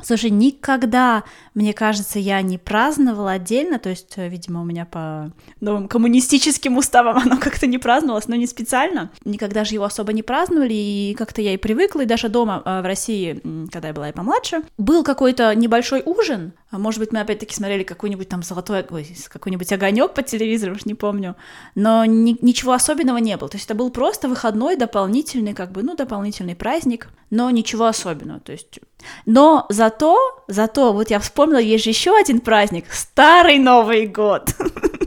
Слушай, 0.00 0.30
никогда, 0.30 1.24
мне 1.54 1.74
кажется, 1.74 2.18
я 2.18 2.40
не 2.42 2.56
праздновала 2.56 3.32
отдельно, 3.32 3.78
то 3.78 3.90
есть, 3.90 4.14
э, 4.16 4.28
видимо, 4.28 4.62
у 4.62 4.64
меня 4.64 4.86
по 4.86 5.32
новым 5.60 5.86
коммунистическим 5.86 6.76
уставам 6.78 7.16
оно 7.24 7.36
как-то 7.38 7.66
не 7.66 7.78
праздновалось, 7.78 8.28
но 8.28 8.36
не 8.36 8.46
специально. 8.46 9.10
Никогда 9.24 9.64
же 9.64 9.74
его 9.74 9.84
особо 9.84 10.12
не 10.12 10.22
праздновали, 10.22 10.74
и 10.74 11.14
как-то 11.16 11.42
я 11.42 11.54
и 11.54 11.58
привыкла, 11.58 12.02
и 12.02 12.06
даже 12.06 12.28
дома 12.28 12.62
э, 12.64 12.80
в 12.80 12.86
России, 12.86 13.40
когда 13.70 13.88
я 13.88 13.94
была 13.94 14.08
и 14.08 14.12
помладше, 14.12 14.62
был 14.78 15.04
какой-то 15.04 15.54
небольшой 15.54 16.02
ужин, 16.04 16.52
а 16.72 16.78
может 16.78 17.00
быть, 17.00 17.12
мы 17.12 17.20
опять-таки 17.20 17.54
смотрели 17.54 17.82
какой-нибудь 17.82 18.30
там 18.30 18.42
золотой, 18.42 18.84
ой, 18.90 19.06
какой-нибудь 19.28 19.70
огонек 19.72 20.14
по 20.14 20.22
телевизору, 20.22 20.74
уж 20.74 20.86
не 20.86 20.94
помню, 20.94 21.36
но 21.74 22.06
ни, 22.06 22.36
ничего 22.40 22.72
особенного 22.72 23.18
не 23.18 23.36
было. 23.36 23.50
То 23.50 23.56
есть 23.56 23.66
это 23.66 23.74
был 23.74 23.90
просто 23.90 24.26
выходной, 24.26 24.76
дополнительный, 24.76 25.52
как 25.52 25.70
бы, 25.70 25.82
ну, 25.82 25.94
дополнительный 25.94 26.56
праздник, 26.56 27.08
но 27.28 27.50
ничего 27.50 27.84
особенного. 27.84 28.40
То 28.40 28.52
есть 28.52 28.80
но 29.26 29.66
зато, 29.68 30.16
зато, 30.48 30.92
вот 30.92 31.10
я 31.10 31.18
вспомнила, 31.18 31.58
есть 31.58 31.84
же 31.84 31.90
еще 31.90 32.16
один 32.16 32.40
праздник, 32.40 32.86
Старый 32.90 33.58
Новый 33.58 34.06
год. 34.06 34.54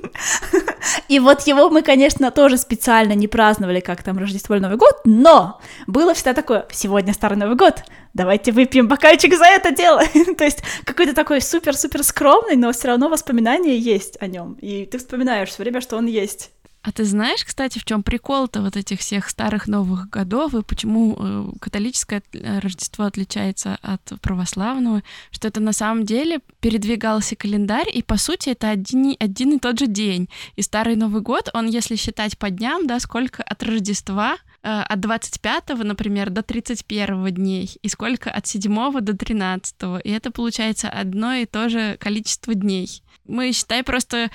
И 1.08 1.20
вот 1.20 1.42
его 1.42 1.70
мы, 1.70 1.82
конечно, 1.82 2.32
тоже 2.32 2.58
специально 2.58 3.14
не 3.14 3.28
праздновали, 3.28 3.80
как 3.80 4.04
там 4.04 4.18
Рождество 4.18 4.56
или 4.56 4.62
Новый 4.62 4.78
год, 4.78 5.02
но 5.06 5.60
было 5.88 6.14
всегда 6.14 6.34
такое, 6.34 6.66
сегодня 6.72 7.14
Старый 7.14 7.38
Новый 7.38 7.56
год, 7.56 7.84
давайте 8.14 8.52
выпьем 8.52 8.88
бокальчик 8.88 9.36
за 9.36 9.46
это 9.46 9.72
дело. 9.72 10.02
То 10.38 10.44
есть 10.44 10.64
какой-то 10.84 11.14
такой 11.14 11.42
супер-супер 11.42 12.04
скромный, 12.04 12.56
но 12.56 12.72
все 12.72 12.88
равно 12.88 13.10
воспоминания 13.10 13.78
есть 13.78 14.18
о 14.20 14.28
нем. 14.28 14.54
И 14.62 14.86
ты 14.86 14.98
вспоминаешь 14.98 15.50
все 15.50 15.64
время, 15.64 15.82
что 15.82 15.98
он 15.98 16.08
есть. 16.08 16.52
А 16.86 16.92
ты 16.92 17.04
знаешь, 17.04 17.44
кстати, 17.44 17.80
в 17.80 17.84
чем 17.84 18.04
прикол-то 18.04 18.62
вот 18.62 18.78
этих 18.78 19.00
всех 19.00 19.28
старых 19.30 19.68
новых 19.68 20.08
годов 20.08 20.54
и 20.54 20.62
почему 20.62 21.18
э, 21.18 21.46
католическое 21.60 22.22
э, 22.32 22.60
Рождество 22.60 23.06
отличается 23.06 23.80
от 23.82 24.02
православного? 24.22 25.02
Что 25.32 25.48
это 25.48 25.60
на 25.60 25.74
самом 25.74 26.06
деле 26.06 26.42
передвигался 26.60 27.36
календарь, 27.36 27.90
и 27.92 28.04
по 28.04 28.18
сути 28.18 28.50
это 28.50 28.70
один, 28.70 29.16
один 29.20 29.54
и 29.54 29.60
тот 29.60 29.80
же 29.80 29.88
день. 29.88 30.30
И 30.58 30.62
старый 30.62 30.96
Новый 30.96 31.24
год, 31.24 31.50
он, 31.56 31.66
если 31.66 31.96
считать 31.96 32.38
по 32.38 32.52
дням, 32.52 32.86
да, 32.86 33.00
сколько 33.00 33.42
от 33.42 33.64
Рождества 33.64 34.38
э, 34.62 34.70
от 34.70 35.00
25, 35.00 35.70
например, 35.80 36.30
до 36.30 36.44
31 36.44 37.34
дней, 37.34 37.80
и 37.82 37.90
сколько 37.90 38.30
от 38.30 38.46
7 38.46 39.02
до 39.02 39.18
13. 39.18 39.76
И 40.04 40.12
это 40.12 40.30
получается 40.30 40.90
одно 40.90 41.34
и 41.34 41.48
то 41.48 41.68
же 41.68 41.98
количество 42.00 42.54
дней. 42.54 43.02
Мы, 43.28 43.54
считай, 43.54 43.82
просто 43.82 44.30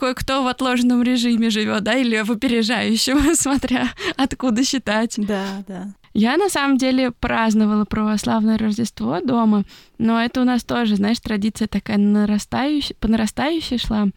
кое-кто 0.00 0.42
в 0.42 0.46
отложенном 0.46 1.02
режиме 1.02 1.50
живет, 1.50 1.82
да, 1.82 1.94
или 1.94 2.22
в 2.22 2.30
опережающем, 2.32 3.34
смотря 3.34 3.90
откуда 4.16 4.64
считать. 4.64 5.14
Да, 5.18 5.62
да. 5.68 5.88
Я 6.14 6.38
на 6.38 6.48
самом 6.48 6.78
деле 6.78 7.10
праздновала 7.10 7.84
православное 7.84 8.56
Рождество 8.56 9.20
дома, 9.20 9.64
но 9.98 10.18
это 10.20 10.40
у 10.40 10.44
нас 10.44 10.64
тоже, 10.64 10.96
знаешь, 10.96 11.20
традиция 11.20 11.68
такая 11.68 11.98
нарастающая, 11.98 12.96
по 12.98 13.08
нарастающей 13.08 13.78
шла. 13.78 14.08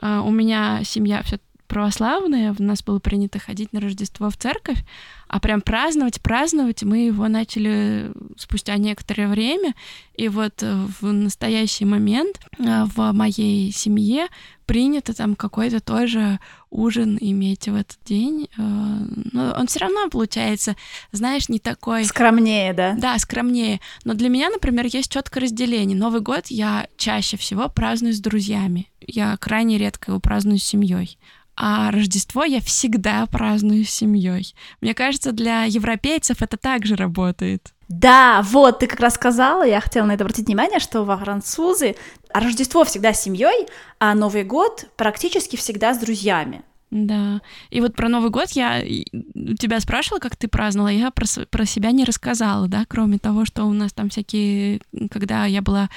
Uh, 0.00 0.20
у 0.26 0.30
меня 0.30 0.80
семья 0.84 1.22
все 1.22 1.38
православная, 1.72 2.54
у 2.58 2.62
нас 2.62 2.82
было 2.82 2.98
принято 2.98 3.38
ходить 3.38 3.72
на 3.72 3.80
Рождество 3.80 4.28
в 4.28 4.36
церковь, 4.36 4.84
а 5.26 5.40
прям 5.40 5.62
праздновать, 5.62 6.20
праздновать 6.20 6.82
мы 6.82 7.06
его 7.06 7.28
начали 7.28 8.12
спустя 8.36 8.76
некоторое 8.76 9.26
время, 9.26 9.72
и 10.14 10.28
вот 10.28 10.62
э, 10.62 10.86
в 11.00 11.10
настоящий 11.10 11.86
момент 11.86 12.38
э, 12.58 12.84
в 12.94 13.12
моей 13.12 13.72
семье 13.72 14.26
принято 14.66 15.14
там 15.14 15.34
какой-то 15.34 15.80
тоже 15.80 16.40
ужин 16.68 17.16
иметь 17.18 17.68
в 17.68 17.74
этот 17.74 17.96
день, 18.04 18.50
э, 18.54 18.60
но 18.60 19.54
он 19.58 19.66
все 19.66 19.78
равно 19.78 20.10
получается, 20.10 20.76
знаешь, 21.10 21.48
не 21.48 21.58
такой... 21.58 22.04
Скромнее, 22.04 22.74
да? 22.74 22.94
Да, 22.98 23.18
скромнее. 23.18 23.80
Но 24.04 24.12
для 24.12 24.28
меня, 24.28 24.50
например, 24.50 24.84
есть 24.84 25.10
четкое 25.10 25.44
разделение. 25.44 25.96
Новый 25.96 26.20
год 26.20 26.48
я 26.48 26.86
чаще 26.98 27.38
всего 27.38 27.70
праздную 27.70 28.12
с 28.12 28.20
друзьями. 28.20 28.90
Я 29.00 29.34
крайне 29.38 29.78
редко 29.78 30.10
его 30.10 30.20
праздную 30.20 30.58
с 30.58 30.64
семьей. 30.64 31.18
А 31.56 31.90
Рождество 31.90 32.44
я 32.44 32.60
всегда 32.60 33.26
праздную 33.26 33.84
с 33.84 33.90
семьей. 33.90 34.54
Мне 34.80 34.94
кажется, 34.94 35.32
для 35.32 35.64
европейцев 35.64 36.42
это 36.42 36.56
также 36.56 36.96
работает. 36.96 37.72
Да, 37.88 38.40
вот, 38.42 38.78
ты 38.78 38.86
как 38.86 39.00
раз 39.00 39.14
сказала, 39.14 39.62
я 39.64 39.80
хотела 39.80 40.06
на 40.06 40.12
это 40.12 40.24
обратить 40.24 40.46
внимание, 40.46 40.78
что 40.78 41.04
во 41.04 41.18
французы 41.18 41.94
Рождество 42.32 42.84
всегда 42.84 43.12
с 43.12 43.22
семьей, 43.22 43.68
а 43.98 44.14
Новый 44.14 44.44
год 44.44 44.86
практически 44.96 45.56
всегда 45.56 45.92
с 45.92 45.98
друзьями. 45.98 46.62
Да. 46.90 47.40
И 47.70 47.80
вот 47.80 47.94
про 47.94 48.10
Новый 48.10 48.30
год 48.30 48.50
я 48.50 48.82
тебя 48.82 49.80
спрашивала, 49.80 50.20
как 50.20 50.36
ты 50.36 50.46
праздновала, 50.46 50.88
я 50.88 51.10
про, 51.10 51.26
про 51.50 51.64
себя 51.64 51.90
не 51.90 52.04
рассказала, 52.04 52.68
да, 52.68 52.84
кроме 52.86 53.18
того, 53.18 53.46
что 53.46 53.64
у 53.64 53.72
нас 53.72 53.94
там 53.94 54.10
всякие, 54.10 54.82
когда 55.10 55.46
я 55.46 55.62
была 55.62 55.88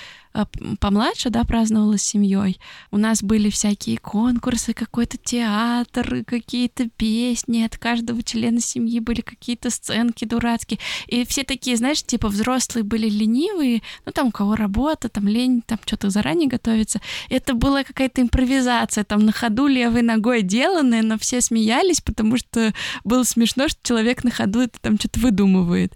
помладше, 0.80 1.30
да, 1.30 1.44
праздновала 1.44 1.98
с 1.98 2.04
семьей. 2.04 2.60
У 2.92 2.98
нас 2.98 3.24
были 3.24 3.50
всякие 3.50 3.98
конкурсы, 3.98 4.74
какой-то 4.74 5.18
театр, 5.18 6.24
какие-то 6.26 6.90
песни, 6.90 7.64
от 7.64 7.78
каждого 7.78 8.22
члена 8.24 8.60
семьи 8.60 9.00
были 9.00 9.22
какие-то 9.22 9.70
сценки 9.70 10.26
дурацкие. 10.26 10.80
И 11.08 11.26
все 11.26 11.44
такие, 11.44 11.78
знаешь, 11.78 12.04
типа 12.04 12.28
взрослые 12.28 12.84
были 12.84 13.10
ленивые, 13.10 13.82
ну 14.06 14.12
там 14.12 14.28
у 14.28 14.32
кого 14.32 14.56
работа, 14.56 15.10
там 15.10 15.28
лень, 15.28 15.62
там 15.66 15.80
что-то 15.86 16.10
заранее 16.10 16.50
готовится. 16.50 17.00
Это 17.30 17.54
была 17.54 17.84
какая-то 17.84 18.22
импровизация, 18.22 19.04
там 19.04 19.26
на 19.26 19.32
ходу 19.32 19.68
левой 19.68 20.02
ногой 20.02 20.42
деланная, 20.42 21.02
но 21.02 21.18
все 21.18 21.42
смеялись, 21.42 22.02
потому 22.02 22.38
что 22.38 22.74
было 23.04 23.24
смешно, 23.24 23.68
что 23.68 23.80
человек 23.84 24.24
на 24.24 24.32
ходу 24.32 24.62
это 24.62 24.80
там 24.82 25.00
что-то 25.00 25.20
выдумывает. 25.20 25.94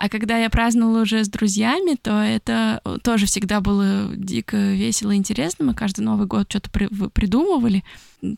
А 0.00 0.08
когда 0.08 0.38
я 0.38 0.48
праздновала 0.48 1.02
уже 1.02 1.22
с 1.22 1.28
друзьями, 1.28 1.94
то 1.94 2.22
это 2.22 2.80
тоже 3.02 3.26
всегда 3.26 3.60
было 3.60 4.10
дико 4.16 4.56
весело 4.56 5.10
и 5.10 5.16
интересно. 5.16 5.66
Мы 5.66 5.74
каждый 5.74 6.00
Новый 6.00 6.26
год 6.26 6.46
что-то 6.48 6.70
при 6.70 6.86
придумывали. 6.86 7.84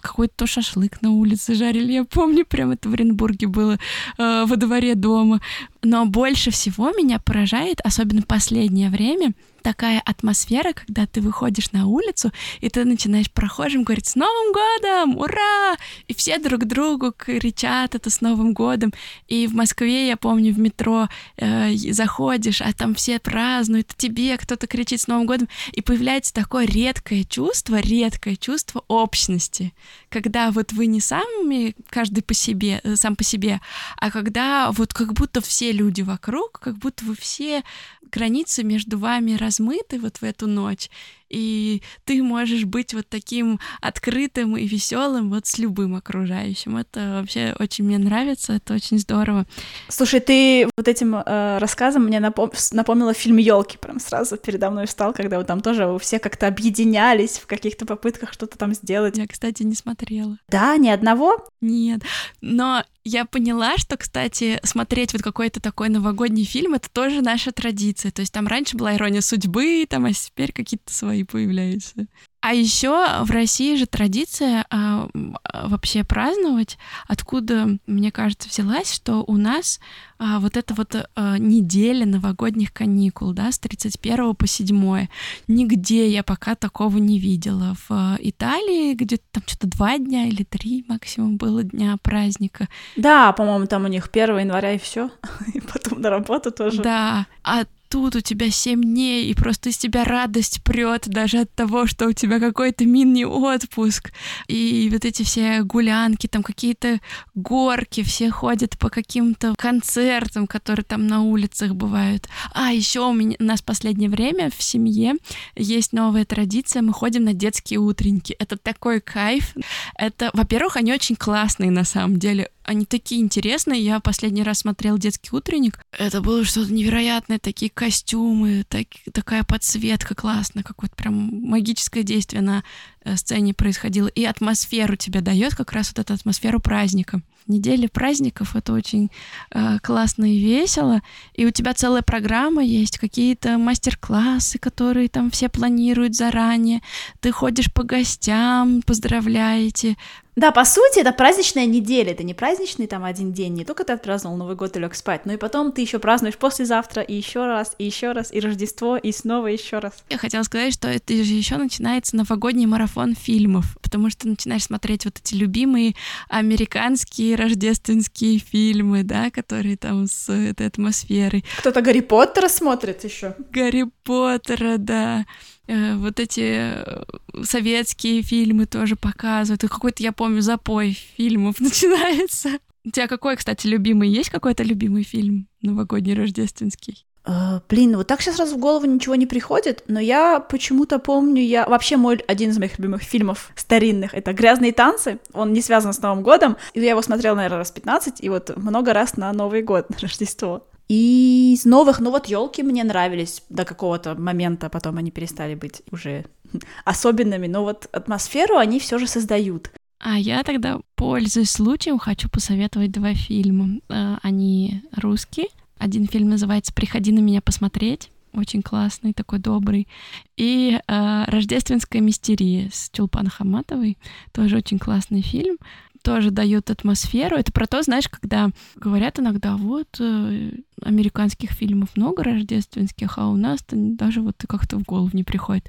Какой-то 0.01 0.35
то 0.37 0.47
шашлык 0.47 1.03
на 1.03 1.11
улице 1.11 1.55
жарили. 1.55 1.93
Я 1.93 2.05
помню, 2.05 2.45
прям 2.45 2.71
это 2.71 2.89
в 2.89 2.95
Оренбурге 2.95 3.47
было 3.47 3.79
э, 4.19 4.45
во 4.47 4.57
дворе 4.57 4.95
дома. 4.95 5.41
Но 5.83 6.07
больше 6.07 6.51
всего 6.51 6.91
меня 6.91 7.19
поражает, 7.19 7.81
особенно 7.83 8.23
последнее 8.23 8.91
время, 8.91 9.35
такая 9.63 10.01
атмосфера, 10.05 10.73
когда 10.73 11.07
ты 11.07 11.21
выходишь 11.21 11.73
на 11.73 11.87
улицу, 11.87 12.33
и 12.61 12.69
ты 12.69 12.85
начинаешь 12.85 13.31
прохожим 13.31 13.85
говорить 13.85 14.07
«С 14.07 14.17
Новым 14.17 14.53
годом! 14.53 15.17
Ура!» 15.17 15.77
И 16.09 16.15
все 16.15 16.39
друг 16.39 16.65
другу 16.65 17.13
кричат 17.17 17.95
это 17.95 18.11
«С 18.11 18.21
Новым 18.21 18.53
годом!» 18.53 18.93
И 19.29 19.47
в 19.47 19.55
Москве, 19.55 20.09
я 20.09 20.17
помню, 20.17 20.53
в 20.53 20.59
метро 20.59 21.09
э, 21.37 21.75
заходишь, 21.75 22.61
а 22.61 22.73
там 22.73 22.95
все 22.95 23.19
празднуют, 23.19 23.95
тебе 23.97 24.37
кто-то 24.37 24.67
кричит 24.67 25.01
«С 25.01 25.07
Новым 25.07 25.27
годом!» 25.27 25.49
И 25.73 25.81
появляется 25.81 26.35
такое 26.35 26.67
редкое 26.67 27.25
чувство, 27.25 27.81
редкое 27.81 28.37
чувство 28.37 28.85
общности, 28.89 29.72
когда 30.09 30.51
вот 30.51 30.73
вы 30.73 30.87
не 30.87 31.01
сами, 31.01 31.75
каждый 31.91 32.23
по 32.23 32.35
себе, 32.35 32.81
э, 32.85 32.97
сам 32.97 33.17
по 33.17 33.25
себе, 33.25 33.61
а 33.97 34.11
когда 34.11 34.71
вот 34.73 34.93
как 34.95 35.13
будто 35.15 35.41
все 35.41 35.73
люди 35.73 36.03
вокруг, 36.03 36.61
как 36.61 36.77
будто 36.79 37.05
вы 37.05 37.15
все 37.15 37.63
границы 38.11 38.63
между 38.63 38.99
вами 38.99 39.35
размыты 39.35 39.99
вот 39.99 40.19
в 40.19 40.23
эту 40.23 40.47
ночь, 40.47 40.91
и 41.33 41.83
ты 42.05 42.23
можешь 42.23 42.65
быть 42.65 42.95
вот 42.95 43.09
таким 43.09 43.59
открытым 43.81 44.57
и 44.57 44.67
веселым 44.67 45.31
вот 45.31 45.47
с 45.47 45.59
любым 45.59 45.97
окружающим. 45.97 46.77
Это 46.77 47.19
вообще 47.21 47.57
очень 47.59 47.85
мне 47.85 47.99
нравится, 47.99 48.53
это 48.53 48.75
очень 48.75 48.99
здорово. 48.99 49.47
Слушай, 49.89 50.21
ты 50.21 50.69
вот 50.77 50.87
этим 50.87 51.17
э, 51.17 51.59
рассказом 51.59 52.05
мне 52.05 52.21
напом... 52.21 52.53
напомнила 52.73 53.15
фильм 53.15 53.39
елки, 53.39 53.79
прям 53.79 53.99
сразу 53.99 54.37
передо 54.37 54.71
мной 54.71 54.87
встал, 54.87 55.13
когда 55.13 55.39
вот 55.39 55.47
там 55.47 55.61
тоже 55.61 55.99
все 56.01 56.19
как-то 56.19 56.47
объединялись 56.47 57.39
в 57.39 57.47
каких-то 57.47 57.87
попытках 57.87 58.33
что-то 58.33 58.59
там 58.59 58.75
сделать. 58.75 59.17
Я, 59.17 59.27
кстати, 59.27 59.63
не 59.63 59.75
смотрела. 59.75 60.37
Да, 60.49 60.77
ни 60.77 60.89
одного? 60.89 61.45
Нет, 61.61 62.03
но 62.41 62.85
я 63.05 63.25
поняла, 63.25 63.79
что, 63.79 63.97
кстати, 63.97 64.61
смотреть 64.63 65.13
вот 65.13 65.23
какой-то 65.23 65.61
такой 65.61 65.89
новогодний 65.89 66.45
фильм— 66.45 66.75
это 66.75 66.89
тоже 66.91 67.21
наша 67.21 67.53
традиция. 67.53 68.13
То 68.13 68.21
есть 68.21 68.33
там 68.33 68.47
раньше 68.47 68.77
была 68.77 68.95
ирония 68.95 69.21
судьбы, 69.21 69.87
там, 69.89 70.05
а 70.05 70.13
теперь 70.13 70.53
какие-то 70.53 70.93
свои 70.93 71.25
появляются. 71.25 72.07
А 72.43 72.55
еще 72.55 73.23
в 73.23 73.31
России 73.31 73.77
же 73.77 73.87
традиция 73.87 74.67
а, 74.69 75.09
вообще 75.55 76.03
праздновать, 76.03 76.77
откуда, 77.07 77.79
мне 77.87 78.11
кажется, 78.11 78.49
взялась, 78.49 78.93
что 78.93 79.23
у 79.25 79.37
нас 79.37 79.79
а, 80.19 80.41
вот 80.41 80.57
эта 80.57 80.75
вот 80.75 80.97
а, 81.15 81.39
неделя 81.39 82.05
новогодних 82.05 82.73
каникул, 82.73 83.33
да, 83.33 83.53
с 83.53 83.61
31 83.61 84.35
по 84.35 84.49
7. 84.49 85.07
Нигде 85.47 86.09
я 86.09 86.25
пока 86.25 86.57
такого 86.57 86.99
не 86.99 87.21
видела. 87.21 87.77
В 87.89 87.93
а, 87.93 88.19
Италии 88.21 88.95
где-то 88.95 89.23
там 89.31 89.45
что-то 89.47 89.69
два 89.69 89.99
дня 89.99 90.27
или 90.27 90.43
три 90.43 90.85
максимум 90.89 91.37
было 91.37 91.63
дня 91.63 91.97
праздника. 92.03 92.69
Да, 92.97 93.33
по-моему, 93.33 93.67
там 93.67 93.85
у 93.85 93.89
них 93.89 94.09
1 94.13 94.39
января 94.39 94.73
и 94.73 94.79
все, 94.79 95.11
и 95.55 95.61
потом 95.61 96.01
на 96.01 96.11
работу 96.11 96.51
тоже. 96.51 96.83
Да, 96.83 97.27
а 97.45 97.67
тут 97.93 98.17
у 98.17 98.21
тебя 98.21 98.51
семь 98.51 98.83
дней, 98.83 99.27
и 99.27 99.35
просто 99.35 99.69
из 99.69 99.77
тебя 99.77 100.05
радость 100.05 100.63
прет 100.65 101.09
даже 101.09 101.41
от 101.41 101.55
того, 101.55 101.87
что 101.87 102.07
у 102.07 102.13
тебя 102.13 102.41
какой-то 102.41 102.87
мини-отпуск. 102.87 104.13
И 104.49 104.89
вот 104.91 105.05
эти 105.05 105.23
все 105.25 105.63
гулянки, 105.63 106.27
там 106.27 106.43
какие-то 106.43 107.01
горки, 107.35 108.03
все 108.03 108.31
ходят 108.31 108.79
по 108.79 108.89
каким-то 108.89 109.55
концертам, 109.59 110.47
которые 110.47 110.85
там 110.85 111.07
на 111.07 111.21
улицах 111.21 111.75
бывают. 111.75 112.29
А 112.55 112.73
еще 112.73 113.01
у, 113.01 113.13
меня, 113.13 113.37
у 113.39 113.45
нас 113.45 113.61
в 113.61 113.65
последнее 113.65 114.09
время 114.09 114.51
в 114.51 114.63
семье 114.63 115.17
есть 115.55 115.93
новая 115.93 116.25
традиция, 116.25 116.81
мы 116.81 116.95
ходим 116.95 117.25
на 117.25 117.35
детские 117.35 117.79
утренники. 117.79 118.35
Это 118.39 118.57
такой 118.57 119.03
кайф. 119.03 119.55
Это, 119.99 120.31
во-первых, 120.33 120.79
они 120.79 120.95
очень 120.95 121.17
классные 121.17 121.71
на 121.71 121.85
самом 121.85 122.19
деле 122.19 122.49
они 122.65 122.85
такие 122.87 123.21
интересные. 123.21 123.83
Я 123.83 124.01
последний 124.01 124.43
раз 124.43 124.61
смотрел 124.61 124.99
детский 124.99 125.31
утренник. 125.33 125.81
Это 125.97 126.21
было 126.21 126.45
что-то 126.45 126.73
невероятное, 126.73 127.39
такие 127.39 127.71
костюмы, 127.71 128.65
так, 128.69 128.87
такая 129.13 129.45
подсветка 129.45 130.15
классная, 130.15 130.63
какое-то 130.63 130.95
прям 130.97 131.15
магическое 131.15 132.03
действие 132.03 132.43
на 132.43 132.65
э, 133.05 133.17
сцене 133.17 133.55
происходило. 133.55 134.09
И 134.09 134.25
атмосферу 134.25 134.97
тебе 134.97 135.21
дает 135.21 135.55
как 135.55 135.73
раз 135.73 135.89
вот 135.89 135.99
эту 135.99 136.15
атмосферу 136.15 136.61
праздника. 136.61 137.23
Неделя 137.49 137.89
праздников 137.89 138.55
это 138.55 138.73
очень 138.73 139.11
э, 139.51 139.79
классно 139.83 140.33
и 140.33 140.39
весело. 140.39 141.03
И 141.35 141.45
у 141.45 141.51
тебя 141.51 141.75
целая 141.75 142.03
программа 142.03 142.63
есть, 142.63 142.99
какие-то 142.99 143.59
мастер-классы, 143.59 144.59
которые 144.59 145.09
там 145.09 145.31
все 145.31 145.49
планируют 145.49 146.15
заранее. 146.15 146.83
Ты 147.21 147.33
ходишь 147.33 147.73
по 147.73 147.83
гостям, 147.83 148.83
поздравляете, 148.83 149.97
Да, 150.35 150.51
по 150.51 150.65
сути, 150.65 151.01
это 151.01 151.13
праздничная 151.13 151.67
неделя, 151.67 152.13
это 152.13 152.23
не 152.23 152.33
праздничный 152.33 152.87
там 152.87 153.05
один 153.05 153.33
день, 153.33 153.53
не 153.53 153.65
только 153.67 153.85
ты 153.85 153.93
отпраздновал 153.93 154.39
Новый 154.39 154.57
год 154.57 154.75
и 154.77 154.81
лег 154.81 154.95
спать, 154.95 155.27
но 155.27 155.35
и 155.35 155.37
потом 155.37 155.73
ты 155.73 155.83
еще 155.83 155.99
празднуешь 155.99 156.39
послезавтра, 156.39 157.03
и 157.03 157.15
еще 157.15 157.45
раз, 157.45 157.75
и 157.79 157.85
еще 157.85 158.13
раз, 158.13 158.33
и 158.33 158.41
Рождество, 158.41 158.97
и 158.97 159.13
снова 159.13 159.49
еще 159.49 159.79
раз. 159.79 159.93
Я 160.09 160.17
хотела 160.17 160.43
сказать, 160.43 160.73
что 160.73 160.89
это 160.89 161.13
же 161.13 161.33
еще 161.35 161.59
начинается 161.59 162.17
новогодний 162.17 162.65
марафон 162.65 163.15
фильмов, 163.15 163.77
потому 163.83 164.09
что 164.09 164.27
начинаешь 164.27 164.65
смотреть 164.65 165.05
вот 165.05 165.19
эти 165.19 165.35
любимые 165.35 165.95
американские 166.31 167.37
рождественские 167.37 168.39
фильмы, 168.39 169.03
да, 169.03 169.31
которые 169.31 169.77
там 169.77 170.07
с 170.07 170.33
этой 170.33 170.67
атмосферой. 170.67 171.45
Кто-то 171.59 171.83
Гарри 171.83 172.01
Поттера 172.01 172.49
смотрит 172.49 173.05
еще. 173.05 173.35
Гарри 173.51 173.85
Поттера, 174.03 174.79
да. 174.79 175.27
Э, 175.73 175.97
вот 175.97 176.21
эти 176.21 176.75
э, 176.85 177.03
советские 177.45 178.23
фильмы 178.23 178.67
тоже 178.67 178.95
показывают. 178.95 179.65
И 179.65 179.69
какой-то, 179.69 180.03
я 180.03 180.13
помню, 180.13 180.43
запой 180.43 180.99
фильмов 181.17 181.57
начинается. 181.61 182.59
У 182.85 182.91
тебя 182.91 183.07
какой, 183.07 183.37
кстати, 183.37 183.67
любимый? 183.67 184.11
Есть 184.11 184.29
какой-то 184.29 184.65
любимый 184.65 185.03
фильм 185.03 185.49
новогодний, 185.63 186.15
рождественский? 186.15 187.07
Uh, 187.25 187.63
блин, 187.69 187.97
вот 187.97 188.09
так 188.09 188.21
сейчас 188.21 188.35
сразу 188.35 188.57
в 188.57 188.59
голову 188.59 188.85
ничего 188.85 189.15
не 189.15 189.27
приходит, 189.27 189.85
но 189.87 190.01
я 190.01 190.41
почему-то 190.41 190.99
помню, 190.99 191.41
я 191.41 191.69
вообще 191.69 191.97
мой 191.97 192.17
один 192.17 192.51
из 192.51 192.59
моих 192.59 192.77
любимых 192.81 193.03
фильмов 193.03 193.53
старинных 193.55 194.13
это 194.13 194.33
"Грязные 194.33 194.73
танцы". 194.73 195.21
Он 195.33 195.53
не 195.53 195.63
связан 195.63 195.93
с 195.93 196.03
Новым 196.03 196.25
годом, 196.25 196.57
и 196.75 196.81
я 196.81 196.91
его 196.91 197.03
смотрела, 197.03 197.37
наверное, 197.37 197.59
раз 197.59 197.71
15, 197.71 198.17
и 198.25 198.29
вот 198.29 198.57
много 198.57 198.93
раз 198.93 199.17
на 199.17 199.33
Новый 199.33 199.63
год, 199.63 199.89
на 199.91 199.99
Рождество. 200.01 200.67
И 200.93 201.55
из 201.55 201.65
новых, 201.65 202.01
ну 202.01 202.11
вот 202.11 202.27
елки 202.27 202.63
мне 202.63 202.85
нравились 202.85 203.43
до 203.49 203.65
какого-то 203.65 204.15
момента, 204.15 204.69
потом 204.69 204.99
они 204.99 205.11
перестали 205.11 205.55
быть 205.55 205.81
уже 205.91 206.27
особенными, 206.85 207.47
но 207.47 207.63
вот 207.63 207.89
атмосферу 207.93 208.59
они 208.59 208.79
все 208.79 208.99
же 208.99 209.07
создают. 209.07 209.71
А 210.01 210.19
я 210.19 210.43
тогда, 210.43 210.81
пользуясь 210.95 211.51
случаем, 211.51 211.99
хочу 211.99 212.29
посоветовать 212.29 212.93
два 212.93 213.15
фильма. 213.15 213.81
Э, 213.89 214.19
они 214.21 214.83
русские. 214.95 215.47
Один 215.79 216.07
фильм 216.07 216.29
называется 216.29 216.75
«Приходи 216.75 217.11
на 217.11 217.21
меня 217.21 217.41
посмотреть». 217.41 218.11
Очень 218.35 218.61
классный, 218.61 219.15
такой 219.15 219.39
добрый. 219.39 219.89
И 220.37 220.79
э, 220.87 221.25
«Рождественская 221.27 222.03
мистерия» 222.03 222.69
с 222.71 222.91
Чулпан 222.93 223.29
Хаматовой. 223.29 223.97
Тоже 224.33 224.59
очень 224.59 224.79
классный 224.79 225.23
фильм 225.23 225.57
тоже 226.03 226.31
дают 226.31 226.71
атмосферу. 226.71 227.37
Это 227.37 227.53
про 227.53 227.67
то, 227.67 227.83
знаешь, 227.83 228.09
когда 228.09 228.51
говорят 228.77 229.19
иногда, 229.19 229.57
вот, 229.57 229.89
э, 230.01 230.51
американских 230.83 231.53
фильмов 231.53 231.91
много 231.97 232.25
рождественских, 232.25 233.19
а 233.19 233.29
у 233.29 233.37
нас-то 233.37 233.77
даже 233.77 234.21
вот 234.21 234.37
как-то 234.49 234.79
в 234.79 234.83
голову 234.83 235.11
не 235.13 235.25
приходит. 235.25 235.67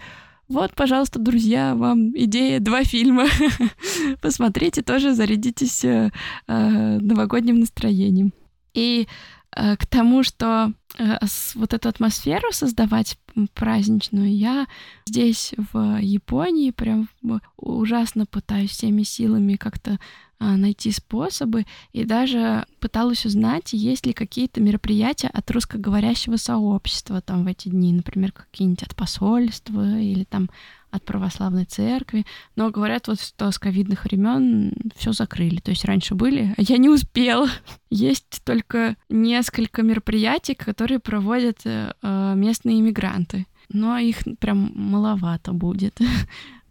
Вот, 0.49 0.73
пожалуйста, 0.75 1.19
друзья, 1.19 1.73
вам 1.75 2.09
идея 2.17 2.59
два 2.59 2.83
фильма. 2.83 3.27
Посмотрите, 4.21 4.81
тоже 4.81 5.13
зарядитесь 5.13 5.85
э, 5.85 6.11
э, 6.47 6.97
новогодним 6.99 7.59
настроением. 7.59 8.33
И 8.73 9.07
к 9.55 9.85
тому, 9.85 10.23
что 10.23 10.73
вот 11.55 11.73
эту 11.73 11.89
атмосферу 11.89 12.51
создавать 12.51 13.17
праздничную, 13.53 14.35
я 14.35 14.67
здесь 15.07 15.53
в 15.73 15.99
Японии 15.99 16.71
прям 16.71 17.09
ужасно 17.57 18.25
пытаюсь 18.25 18.71
всеми 18.71 19.03
силами 19.03 19.55
как-то 19.55 19.99
найти 20.43 20.91
способы 20.91 21.65
и 21.91 22.03
даже 22.05 22.65
пыталась 22.79 23.25
узнать, 23.25 23.73
есть 23.73 24.05
ли 24.05 24.13
какие-то 24.13 24.61
мероприятия 24.61 25.27
от 25.27 25.49
русскоговорящего 25.51 26.37
сообщества 26.37 27.21
там 27.21 27.43
в 27.43 27.47
эти 27.47 27.69
дни, 27.69 27.93
например, 27.93 28.31
какие-нибудь 28.31 28.83
от 28.83 28.95
посольства 28.95 29.99
или 29.99 30.23
там 30.23 30.49
от 30.93 31.03
православной 31.05 31.65
церкви. 31.65 32.25
Но 32.55 32.69
говорят 32.69 33.07
вот, 33.07 33.19
что 33.19 33.51
с 33.51 33.57
ковидных 33.57 34.05
времен 34.05 34.73
все 34.95 35.11
закрыли. 35.11 35.59
То 35.59 35.71
есть 35.71 35.85
раньше 35.85 36.13
были, 36.13 36.53
а 36.55 36.61
я 36.61 36.77
не 36.77 36.89
успела. 36.89 37.49
Есть 37.89 38.41
только 38.45 38.95
несколько 39.09 39.81
мероприятий, 39.81 40.53
которые 40.53 40.99
проводят 40.99 41.61
э, 41.65 41.93
э, 42.01 42.33
местные 42.35 42.79
иммигранты. 42.79 43.47
Но 43.69 43.97
их 43.97 44.19
прям 44.39 44.71
маловато 44.75 45.51
будет. 45.51 45.99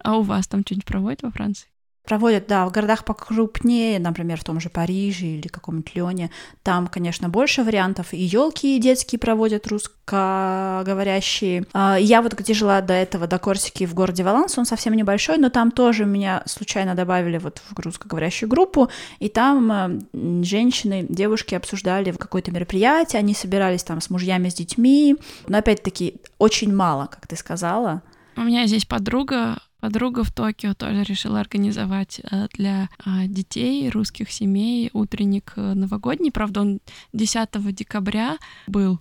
А 0.04 0.16
у 0.16 0.22
вас 0.22 0.48
там 0.48 0.62
что-нибудь 0.62 0.84
проводят 0.84 1.22
во 1.22 1.30
Франции? 1.30 1.68
Проводят, 2.05 2.48
да, 2.48 2.66
в 2.66 2.72
городах 2.72 3.05
покрупнее, 3.05 4.00
например, 4.00 4.40
в 4.40 4.44
том 4.44 4.59
же 4.59 4.70
Париже 4.70 5.26
или 5.26 5.46
каком-нибудь 5.46 5.94
Лионе. 5.94 6.30
Там, 6.64 6.88
конечно, 6.88 7.28
больше 7.28 7.62
вариантов. 7.62 8.12
И 8.12 8.18
елки 8.18 8.76
детские 8.80 9.20
проводят 9.20 9.68
русскоговорящие. 9.68 11.64
А, 11.72 11.96
я 11.96 12.20
вот 12.20 12.34
где 12.34 12.55
жила 12.55 12.80
до 12.80 12.92
этого, 12.92 13.28
до 13.28 13.38
Корсики, 13.38 13.86
в 13.86 13.94
городе 13.94 14.24
Валанс, 14.24 14.59
он 14.59 14.64
совсем 14.64 14.94
небольшой, 14.94 15.38
но 15.38 15.48
там 15.48 15.70
тоже 15.70 16.05
меня 16.05 16.42
случайно 16.46 16.96
добавили 16.96 17.38
вот 17.38 17.62
в 17.70 17.78
русскоговорящую 17.78 18.48
группу, 18.48 18.90
и 19.20 19.28
там 19.28 19.72
э, 19.72 20.00
женщины, 20.42 21.07
девушки 21.09 21.55
обсуждали 21.55 22.11
какое-то 22.11 22.50
мероприятие, 22.50 23.20
они 23.20 23.32
собирались 23.32 23.84
там 23.84 24.00
с 24.00 24.11
мужьями, 24.11 24.48
с 24.48 24.55
детьми, 24.55 25.16
но 25.46 25.59
опять-таки 25.59 26.16
очень 26.38 26.74
мало, 26.74 27.07
как 27.07 27.28
ты 27.28 27.36
сказала. 27.36 28.03
У 28.36 28.40
меня 28.40 28.66
здесь 28.66 28.86
подруга 28.86 29.59
Подруга 29.82 30.22
в 30.22 30.30
Токио 30.30 30.74
тоже 30.74 31.02
решила 31.02 31.40
организовать 31.40 32.20
э, 32.20 32.46
для 32.52 32.88
а, 33.04 33.26
детей 33.26 33.90
русских 33.90 34.30
семей 34.30 34.90
утренник 34.92 35.54
э, 35.56 35.74
новогодний. 35.74 36.30
Правда, 36.30 36.60
он 36.60 36.78
10 37.12 37.48
декабря 37.74 38.38
был. 38.68 39.00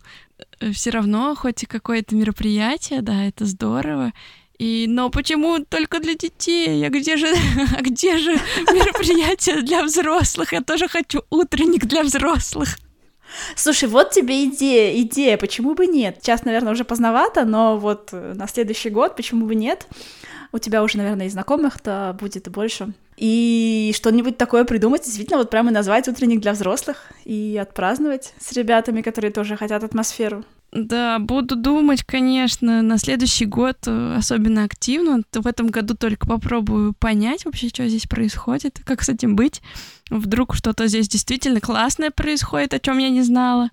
Э, 0.59 0.71
Все 0.71 0.89
равно, 0.89 1.35
хоть 1.35 1.61
и 1.61 1.67
какое-то 1.67 2.15
мероприятие, 2.15 3.03
да, 3.03 3.25
это 3.25 3.45
здорово. 3.45 4.11
И, 4.57 4.87
но 4.89 5.11
почему 5.11 5.59
только 5.59 5.99
для 5.99 6.15
детей? 6.15 6.83
А 6.83 6.89
где 6.89 7.15
же, 7.15 7.27
а 7.77 7.81
где 7.83 8.17
же 8.17 8.31
мероприятие 8.73 9.61
для 9.61 9.83
взрослых? 9.83 10.51
Я 10.51 10.61
тоже 10.61 10.87
хочу 10.87 11.21
утренник 11.29 11.85
для 11.85 12.01
взрослых. 12.01 12.79
Слушай, 13.55 13.87
вот 13.87 14.09
тебе 14.09 14.45
идея, 14.45 14.99
идея, 15.03 15.37
почему 15.37 15.75
бы 15.75 15.85
нет? 15.85 16.17
Сейчас, 16.21 16.43
наверное, 16.43 16.73
уже 16.73 16.85
поздновато, 16.85 17.45
но 17.45 17.77
вот 17.77 18.11
на 18.11 18.47
следующий 18.47 18.89
год 18.89 19.15
почему 19.15 19.45
бы 19.45 19.53
нет? 19.53 19.85
У 20.51 20.57
тебя 20.57 20.83
уже, 20.83 20.97
наверное, 20.97 21.27
и 21.27 21.29
знакомых-то 21.29 22.15
будет 22.19 22.49
больше. 22.49 22.93
И 23.17 23.93
что-нибудь 23.95 24.37
такое 24.37 24.63
придумать, 24.63 25.03
действительно, 25.03 25.37
вот 25.37 25.49
прямо 25.49 25.71
назвать 25.71 26.07
утренник 26.07 26.41
для 26.41 26.53
взрослых 26.53 27.11
и 27.23 27.57
отпраздновать 27.61 28.33
с 28.39 28.51
ребятами, 28.53 29.01
которые 29.01 29.31
тоже 29.31 29.55
хотят 29.57 29.83
атмосферу. 29.83 30.43
Да, 30.71 31.19
буду 31.19 31.57
думать, 31.57 32.03
конечно, 32.03 32.81
на 32.81 32.97
следующий 32.97 33.45
год 33.45 33.77
э, 33.87 34.15
особенно 34.17 34.63
активно. 34.63 35.21
В 35.33 35.45
этом 35.45 35.67
году 35.67 35.95
только 35.95 36.25
попробую 36.25 36.93
понять 36.93 37.43
вообще, 37.43 37.67
что 37.67 37.85
здесь 37.89 38.07
происходит, 38.07 38.79
как 38.85 39.01
с 39.03 39.09
этим 39.09 39.35
быть. 39.35 39.61
Вдруг 40.09 40.55
что-то 40.55 40.87
здесь 40.87 41.09
действительно 41.09 41.59
классное 41.59 42.09
происходит, 42.09 42.73
о 42.73 42.79
чем 42.79 42.99
я 42.99 43.09
не 43.09 43.21
знала. 43.21 43.69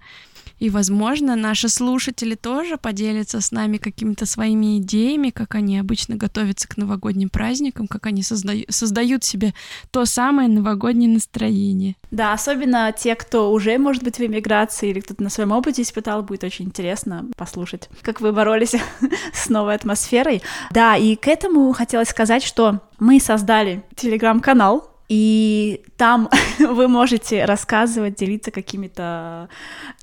И, 0.58 0.70
возможно, 0.70 1.36
наши 1.36 1.68
слушатели 1.68 2.34
тоже 2.34 2.76
поделятся 2.76 3.40
с 3.40 3.52
нами 3.52 3.76
какими-то 3.76 4.26
своими 4.26 4.78
идеями, 4.78 5.30
как 5.30 5.54
они 5.54 5.78
обычно 5.78 6.16
готовятся 6.16 6.68
к 6.68 6.76
новогодним 6.76 7.28
праздникам, 7.28 7.86
как 7.86 8.06
они 8.06 8.22
созда- 8.22 8.64
создают 8.70 9.24
себе 9.24 9.54
то 9.90 10.04
самое 10.04 10.48
новогоднее 10.48 11.10
настроение. 11.10 11.96
Да, 12.10 12.32
особенно 12.32 12.92
те, 12.92 13.14
кто 13.14 13.52
уже, 13.52 13.78
может 13.78 14.02
быть, 14.02 14.18
в 14.18 14.20
эмиграции 14.20 14.90
или 14.90 15.00
кто-то 15.00 15.22
на 15.22 15.30
своем 15.30 15.52
опыте 15.52 15.82
испытал, 15.82 16.22
будет 16.22 16.44
очень 16.44 16.66
интересно 16.66 17.26
послушать, 17.36 17.88
как 18.02 18.20
вы 18.20 18.32
боролись 18.32 18.74
с 19.32 19.48
новой 19.48 19.74
атмосферой. 19.74 20.42
Да, 20.70 20.96
и 20.96 21.16
к 21.16 21.28
этому 21.28 21.72
хотелось 21.72 22.08
сказать, 22.08 22.42
что 22.42 22.80
мы 22.98 23.20
создали 23.20 23.84
телеграм-канал 23.94 24.90
и 25.08 25.82
там 25.96 26.28
вы 26.58 26.88
можете 26.88 27.44
рассказывать, 27.44 28.16
делиться 28.16 28.50
какими-то 28.50 29.48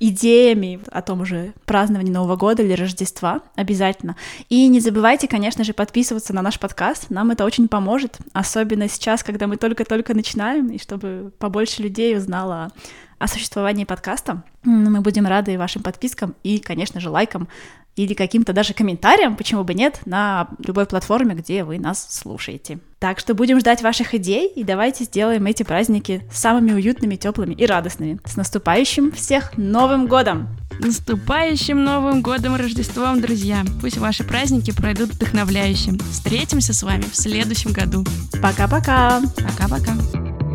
идеями 0.00 0.80
о 0.90 1.02
том 1.02 1.24
же 1.24 1.52
праздновании 1.64 2.12
Нового 2.12 2.36
года 2.36 2.62
или 2.62 2.72
Рождества 2.72 3.42
обязательно. 3.54 4.16
И 4.48 4.66
не 4.68 4.80
забывайте, 4.80 5.28
конечно 5.28 5.64
же, 5.64 5.72
подписываться 5.72 6.34
на 6.34 6.42
наш 6.42 6.58
подкаст, 6.58 7.10
нам 7.10 7.30
это 7.30 7.44
очень 7.44 7.68
поможет, 7.68 8.18
особенно 8.32 8.88
сейчас, 8.88 9.22
когда 9.22 9.46
мы 9.46 9.56
только-только 9.56 10.14
начинаем, 10.14 10.70
и 10.70 10.78
чтобы 10.78 11.32
побольше 11.38 11.82
людей 11.82 12.16
узнало 12.16 12.70
о 13.18 13.28
существовании 13.28 13.84
подкаста. 13.84 14.42
Мы 14.64 15.00
будем 15.00 15.26
рады 15.26 15.56
вашим 15.56 15.82
подпискам 15.82 16.34
и, 16.42 16.58
конечно 16.58 17.00
же, 17.00 17.10
лайкам 17.10 17.48
или 17.96 18.14
каким-то 18.14 18.52
даже 18.52 18.74
комментариям, 18.74 19.36
почему 19.36 19.64
бы 19.64 19.74
нет, 19.74 20.00
на 20.04 20.48
любой 20.64 20.86
платформе, 20.86 21.34
где 21.34 21.64
вы 21.64 21.78
нас 21.78 22.06
слушаете. 22.10 22.78
Так 22.98 23.18
что 23.18 23.34
будем 23.34 23.60
ждать 23.60 23.82
ваших 23.82 24.14
идей 24.14 24.48
и 24.48 24.64
давайте 24.64 25.04
сделаем 25.04 25.44
эти 25.46 25.62
праздники 25.62 26.22
самыми 26.32 26.72
уютными, 26.72 27.16
теплыми 27.16 27.54
и 27.54 27.66
радостными. 27.66 28.18
С 28.24 28.36
наступающим 28.36 29.12
всех 29.12 29.56
Новым 29.56 30.06
годом! 30.06 30.48
Наступающим 30.78 31.82
Новым 31.82 32.22
годом 32.22 32.56
и 32.56 32.58
Рождеством, 32.58 33.20
друзья! 33.20 33.64
Пусть 33.80 33.98
ваши 33.98 34.24
праздники 34.24 34.72
пройдут 34.72 35.10
вдохновляющим. 35.10 35.98
Встретимся 36.10 36.72
с 36.72 36.82
вами 36.82 37.02
в 37.02 37.16
следующем 37.16 37.72
году. 37.72 38.04
Пока-пока! 38.42 39.22
Пока-пока! 39.36 40.45